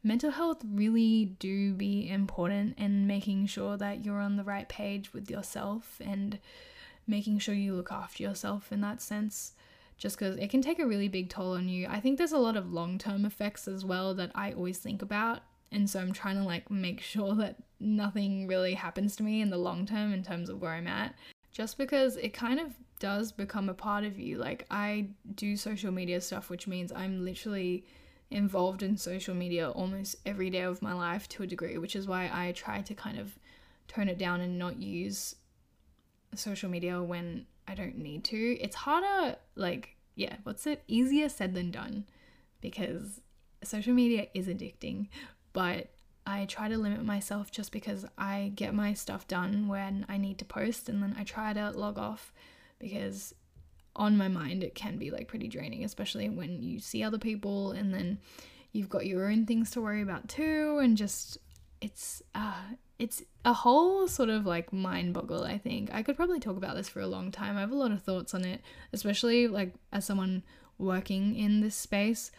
mental 0.04 0.32
health 0.32 0.62
really 0.70 1.26
do 1.40 1.74
be 1.74 2.10
important 2.10 2.76
and 2.78 3.08
making 3.08 3.48
sure 3.48 3.78
that 3.78 4.04
you're 4.04 4.20
on 4.20 4.36
the 4.36 4.44
right 4.44 4.68
page 4.68 5.14
with 5.14 5.30
yourself 5.32 6.00
and 6.04 6.40
making 7.08 7.40
sure 7.40 7.56
you 7.56 7.74
look 7.74 7.92
after 7.92 8.22
yourself 8.22 8.72
in 8.72 8.82
that 8.82 9.02
sense 9.02 9.54
just 9.98 10.18
because 10.18 10.38
it 10.38 10.50
can 10.50 10.62
take 10.62 10.80
a 10.80 10.86
really 10.86 11.08
big 11.08 11.30
toll 11.30 11.54
on 11.54 11.70
you. 11.70 11.88
I 11.88 12.00
think 12.00 12.18
there's 12.18 12.32
a 12.34 12.38
lot 12.38 12.58
of 12.58 12.74
long-term 12.74 13.26
effects 13.26 13.68
as 13.68 13.86
well 13.86 14.14
that 14.16 14.32
i 14.36 14.52
always 14.52 14.78
think 14.78 15.02
about 15.02 15.42
and 15.72 15.90
so 15.90 16.00
i'm 16.00 16.12
trying 16.12 16.36
to 16.36 16.44
like 16.44 16.70
make 16.70 17.02
sure 17.02 17.36
that 17.36 17.56
nothing 17.80 18.48
really 18.48 18.74
happens 18.74 19.16
to 19.16 19.24
me 19.24 19.42
in 19.42 19.50
the 19.50 19.58
long 19.58 19.86
term 19.86 20.14
in 20.14 20.24
terms 20.24 20.50
of 20.50 20.62
where 20.62 20.72
i'm 20.72 20.88
at 20.88 21.16
just 21.52 21.78
because 21.78 22.18
it 22.18 22.34
kind 22.34 22.60
of 22.60 22.74
does 23.00 23.32
become 23.32 23.68
a 23.70 23.74
part 23.74 24.04
of 24.04 24.18
you. 24.18 24.38
Like 24.38 24.66
i 24.70 25.08
do 25.36 25.56
social 25.56 25.92
media 25.92 26.20
stuff 26.22 26.50
which 26.50 26.68
means 26.68 26.92
i'm 26.92 27.24
literally 27.24 27.86
involved 28.34 28.84
in 28.84 28.98
social 28.98 29.36
media 29.36 29.70
almost 29.70 30.16
every 30.26 30.50
day 30.50 30.62
of 30.62 30.82
my 30.82 30.94
life 30.94 31.30
to 31.30 31.44
a 31.44 31.48
degree, 31.48 31.78
which 31.78 31.96
is 31.96 32.08
why 32.08 32.30
I 32.34 32.52
try 32.52 32.82
to 32.82 32.94
kind 32.94 33.20
of 33.20 33.38
tone 33.88 34.10
it 34.10 34.18
down 34.18 34.42
and 34.42 34.58
not 34.58 34.82
use 34.82 35.36
social 36.36 36.70
media 36.70 37.02
when 37.02 37.46
I 37.68 37.76
don't 37.76 37.98
need 37.98 38.24
to. 38.26 38.58
It's 38.60 38.76
harder, 38.76 39.38
like, 39.56 39.96
yeah, 40.16 40.38
what's 40.44 40.66
it? 40.68 40.84
Easier 40.88 41.30
said 41.30 41.54
than 41.54 41.72
done 41.72 42.06
because 42.60 43.22
social 43.64 43.94
media 43.94 44.28
is 44.34 44.48
addicting, 44.48 45.08
but 45.54 45.90
I 46.26 46.46
try 46.46 46.70
to 46.70 46.78
limit 46.78 47.04
myself 47.04 47.52
just 47.52 47.72
because 47.72 48.06
I 48.18 48.52
get 48.56 48.74
my 48.74 48.94
stuff 48.94 49.28
done 49.28 49.68
when 49.68 50.06
I 50.10 50.18
need 50.18 50.38
to 50.40 50.46
post 50.46 50.90
and 50.90 51.04
then 51.04 51.16
I 51.18 51.24
try 51.24 51.54
to 51.54 51.72
log 51.72 52.00
off 52.00 52.34
because 52.80 53.36
on 53.96 54.18
my 54.18 54.28
mind 54.28 54.64
it 54.64 54.76
can 54.76 54.98
be 54.98 55.12
like 55.12 55.28
pretty 55.28 55.48
draining, 55.48 55.84
especially 55.84 56.30
when 56.30 56.62
you 56.62 56.80
see 56.80 57.04
other 57.04 57.18
people 57.18 57.72
and 57.72 57.94
then 57.94 58.20
you've 58.72 58.90
got 58.90 59.06
your 59.06 59.30
own 59.30 59.46
things 59.46 59.70
to 59.72 59.82
worry 59.82 60.02
about 60.02 60.28
too 60.28 60.80
and 60.82 60.98
just 60.98 61.38
it's 61.80 62.24
uh 62.34 62.62
it's 62.98 63.22
a 63.46 63.54
whole 63.54 64.08
sort 64.08 64.30
of 64.30 64.46
like 64.46 64.72
mind 64.72 65.14
boggle 65.14 65.44
i 65.44 65.58
think. 65.58 65.90
I 65.94 66.02
could 66.02 66.16
probably 66.16 66.40
talk 66.40 66.58
about 66.58 66.76
this 66.76 66.90
for 66.90 67.02
a 67.02 67.08
long 67.08 67.32
time. 67.32 67.58
I 67.58 67.60
have 67.60 67.72
a 67.72 67.76
lot 67.76 67.92
of 67.92 68.02
thoughts 68.02 68.34
on 68.34 68.46
it 68.46 68.62
especially 68.94 69.48
like 69.48 69.74
as 69.92 70.06
someone 70.06 70.44
working 70.78 71.36
in 71.36 71.62
this 71.62 71.76
space. 71.76 72.32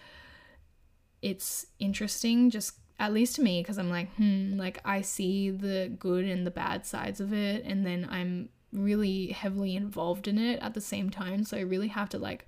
It's 1.23 1.67
interesting 1.79 2.51
just 2.51 2.75
at 2.99 3.13
least 3.13 3.37
to 3.37 3.43
me 3.43 3.61
because 3.61 3.79
i'm 3.79 3.91
like 3.91 4.13
hmm 4.15 4.57
like 4.57 4.81
i 4.85 5.01
see 5.01 5.51
the 5.51 5.93
good 5.99 6.25
and 6.25 6.47
the 6.47 6.51
bad 6.51 6.87
sides 6.87 7.21
of 7.21 7.33
it 7.33 7.65
and 7.65 7.85
then 7.85 8.07
i'm 8.11 8.49
really 8.75 9.29
heavily 9.29 9.77
involved 9.77 10.29
in 10.29 10.39
it 10.39 10.61
at 10.61 10.75
the 10.75 10.81
same 10.81 11.11
time 11.11 11.45
so 11.45 11.57
i 11.57 11.61
really 11.61 11.89
have 11.89 12.09
to 12.09 12.19
like 12.19 12.47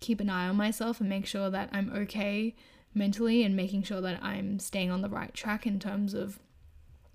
keep 0.00 0.20
an 0.20 0.30
eye 0.30 0.48
on 0.48 0.56
myself 0.56 1.00
and 1.00 1.08
make 1.08 1.26
sure 1.26 1.50
that 1.50 1.68
i'm 1.72 1.92
okay 1.94 2.54
mentally 2.94 3.42
and 3.44 3.54
making 3.54 3.82
sure 3.82 4.00
that 4.00 4.22
i'm 4.22 4.58
staying 4.58 4.90
on 4.90 5.02
the 5.02 5.08
right 5.08 5.34
track 5.34 5.66
in 5.66 5.78
terms 5.78 6.14
of 6.14 6.38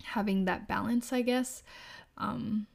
having 0.04 0.46
that 0.46 0.68
balance, 0.68 1.12
I 1.14 1.22
guess. 1.22 1.64
Um, 2.18 2.68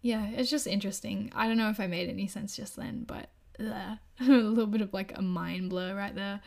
yeah, 0.00 0.28
it's 0.30 0.50
just 0.50 0.66
interesting. 0.66 1.30
I 1.34 1.46
don't 1.46 1.58
know 1.58 1.70
if 1.70 1.80
I 1.80 1.86
made 1.86 2.08
any 2.08 2.26
sense 2.26 2.56
just 2.56 2.76
then, 2.76 3.04
but 3.06 3.30
uh, 3.60 3.96
a 4.20 4.24
little 4.24 4.66
bit 4.66 4.80
of 4.80 4.92
like 4.92 5.16
a 5.16 5.22
mind 5.22 5.70
blur 5.70 5.94
right 5.94 6.14
there. 6.14 6.40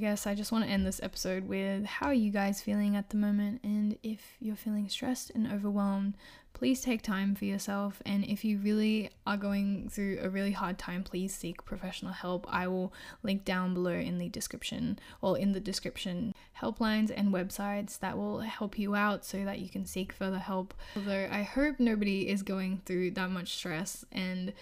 I 0.00 0.04
guess 0.04 0.26
I 0.26 0.34
just 0.34 0.52
want 0.52 0.64
to 0.64 0.70
end 0.70 0.86
this 0.86 1.00
episode 1.02 1.48
with 1.48 1.84
how 1.84 2.06
are 2.06 2.14
you 2.14 2.30
guys 2.30 2.60
feeling 2.60 2.94
at 2.94 3.10
the 3.10 3.16
moment? 3.16 3.60
And 3.64 3.98
if 4.02 4.36
you're 4.38 4.56
feeling 4.56 4.88
stressed 4.88 5.30
and 5.30 5.52
overwhelmed, 5.52 6.16
please 6.58 6.80
take 6.80 7.02
time 7.02 7.36
for 7.36 7.44
yourself. 7.44 8.02
And 8.04 8.24
if 8.24 8.44
you 8.44 8.58
really 8.58 9.10
are 9.24 9.36
going 9.36 9.88
through 9.88 10.18
a 10.20 10.28
really 10.28 10.50
hard 10.50 10.76
time, 10.76 11.04
please 11.04 11.32
seek 11.32 11.64
professional 11.64 12.12
help. 12.12 12.46
I 12.48 12.66
will 12.66 12.92
link 13.22 13.44
down 13.44 13.74
below 13.74 13.92
in 13.92 14.18
the 14.18 14.28
description 14.28 14.98
or 15.22 15.38
in 15.38 15.52
the 15.52 15.60
description 15.60 16.34
helplines 16.60 17.12
and 17.14 17.32
websites 17.32 18.00
that 18.00 18.18
will 18.18 18.40
help 18.40 18.76
you 18.76 18.96
out 18.96 19.24
so 19.24 19.44
that 19.44 19.60
you 19.60 19.68
can 19.68 19.86
seek 19.86 20.12
further 20.12 20.40
help. 20.40 20.74
Although 20.96 21.28
I 21.30 21.42
hope 21.42 21.78
nobody 21.78 22.28
is 22.28 22.42
going 22.42 22.82
through 22.84 23.12
that 23.12 23.30
much 23.30 23.54
stress. 23.54 24.04
And 24.10 24.52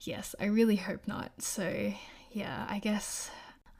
yes, 0.00 0.34
I 0.40 0.46
really 0.46 0.76
hope 0.76 1.06
not. 1.06 1.30
So, 1.40 1.92
yeah, 2.32 2.66
I 2.68 2.80
guess 2.80 3.30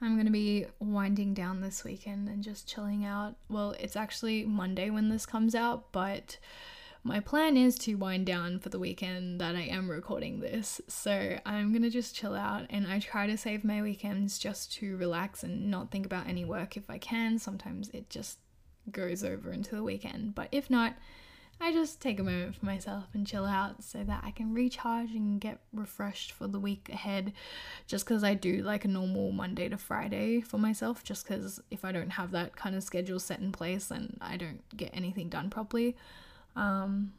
I'm 0.01 0.15
to 0.25 0.31
be 0.31 0.67
winding 0.79 1.33
down 1.33 1.59
this 1.59 1.83
weekend 1.83 2.29
and 2.29 2.41
just 2.41 2.65
chilling 2.65 3.03
out. 3.03 3.35
Well, 3.49 3.75
it's 3.77 3.97
actually 3.97 4.45
Monday 4.45 4.89
when 4.89 5.09
this 5.09 5.25
comes 5.25 5.53
out, 5.53 5.91
but 5.91 6.37
my 7.03 7.19
plan 7.19 7.57
is 7.57 7.77
to 7.79 7.95
wind 7.95 8.25
down 8.27 8.59
for 8.59 8.69
the 8.69 8.77
weekend 8.77 9.41
that 9.41 9.55
I 9.55 9.61
am 9.61 9.89
recording 9.89 10.39
this. 10.39 10.79
So 10.87 11.39
I'm 11.45 11.71
going 11.71 11.81
to 11.81 11.89
just 11.89 12.15
chill 12.15 12.35
out 12.35 12.67
and 12.69 12.85
I 12.85 12.99
try 12.99 13.25
to 13.25 13.37
save 13.37 13.63
my 13.63 13.81
weekends 13.81 14.37
just 14.37 14.71
to 14.73 14.97
relax 14.97 15.43
and 15.43 15.71
not 15.71 15.89
think 15.89 16.05
about 16.05 16.27
any 16.27 16.45
work 16.45 16.77
if 16.77 16.89
I 16.89 16.99
can. 16.99 17.39
Sometimes 17.39 17.89
it 17.89 18.09
just 18.09 18.37
goes 18.91 19.23
over 19.23 19.51
into 19.51 19.75
the 19.75 19.83
weekend, 19.83 20.35
but 20.35 20.47
if 20.51 20.69
not, 20.69 20.93
I 21.59 21.71
just 21.71 22.01
take 22.01 22.19
a 22.19 22.23
moment 22.23 22.55
for 22.55 22.65
myself 22.65 23.05
and 23.13 23.25
chill 23.25 23.45
out 23.45 23.83
so 23.83 24.03
that 24.03 24.23
I 24.23 24.31
can 24.31 24.53
recharge 24.53 25.11
and 25.11 25.39
get 25.39 25.59
refreshed 25.71 26.31
for 26.31 26.47
the 26.47 26.59
week 26.59 26.89
ahead. 26.91 27.33
Just 27.85 28.05
because 28.05 28.23
I 28.23 28.33
do 28.33 28.63
like 28.63 28.83
a 28.83 28.87
normal 28.87 29.31
Monday 29.31 29.69
to 29.69 29.77
Friday 29.77 30.41
for 30.41 30.57
myself, 30.57 31.03
just 31.03 31.27
because 31.27 31.59
if 31.69 31.85
I 31.85 31.91
don't 31.91 32.11
have 32.11 32.31
that 32.31 32.55
kind 32.55 32.75
of 32.75 32.83
schedule 32.83 33.19
set 33.19 33.39
in 33.39 33.51
place, 33.51 33.87
then 33.87 34.17
I 34.19 34.37
don't 34.37 34.61
get 34.75 34.89
anything 34.93 35.29
done 35.29 35.51
properly. 35.51 35.95
Um, 36.55 37.13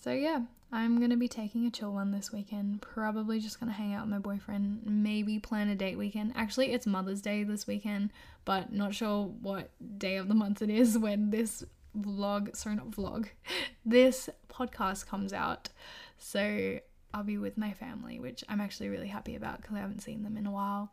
so 0.00 0.12
yeah, 0.12 0.42
I'm 0.70 1.00
gonna 1.00 1.16
be 1.16 1.28
taking 1.28 1.66
a 1.66 1.70
chill 1.70 1.92
one 1.92 2.10
this 2.10 2.32
weekend. 2.32 2.82
Probably 2.82 3.40
just 3.40 3.58
gonna 3.58 3.72
hang 3.72 3.94
out 3.94 4.02
with 4.02 4.10
my 4.10 4.18
boyfriend, 4.18 4.82
maybe 4.84 5.38
plan 5.38 5.68
a 5.68 5.74
date 5.74 5.96
weekend. 5.96 6.32
Actually, 6.36 6.72
it's 6.72 6.86
Mother's 6.86 7.22
Day 7.22 7.42
this 7.42 7.66
weekend, 7.66 8.10
but 8.44 8.72
not 8.72 8.94
sure 8.94 9.26
what 9.26 9.70
day 9.98 10.16
of 10.16 10.28
the 10.28 10.34
month 10.34 10.62
it 10.62 10.70
is 10.70 10.98
when 10.98 11.30
this 11.30 11.64
vlog, 11.98 12.54
sorry, 12.54 12.76
not 12.76 12.90
vlog, 12.90 13.28
this 13.86 14.28
podcast 14.48 15.06
comes 15.06 15.32
out. 15.32 15.70
So 16.18 16.80
I'll 17.14 17.24
be 17.24 17.38
with 17.38 17.56
my 17.56 17.72
family, 17.72 18.20
which 18.20 18.44
I'm 18.48 18.60
actually 18.60 18.88
really 18.88 19.08
happy 19.08 19.34
about 19.34 19.60
because 19.60 19.76
I 19.76 19.80
haven't 19.80 20.02
seen 20.02 20.22
them 20.22 20.36
in 20.36 20.46
a 20.46 20.50
while. 20.50 20.92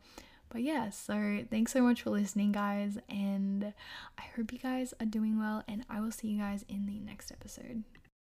But 0.56 0.64
yeah, 0.64 0.90
so 0.90 1.44
thanks 1.52 1.74
so 1.74 1.82
much 1.82 2.04
for 2.04 2.12
listening, 2.12 2.54
guys, 2.54 2.98
and 3.10 3.74
I 4.18 4.22
hope 4.38 4.54
you 4.54 4.58
guys 4.58 4.94
are 5.02 5.06
doing 5.06 5.38
well, 5.38 5.66
and 5.68 5.84
I 5.90 6.00
will 6.00 6.14
see 6.14 6.30
you 6.30 6.40
guys 6.40 6.64
in 6.70 6.86
the 6.86 6.98
next 6.98 7.30
episode. 7.30 7.84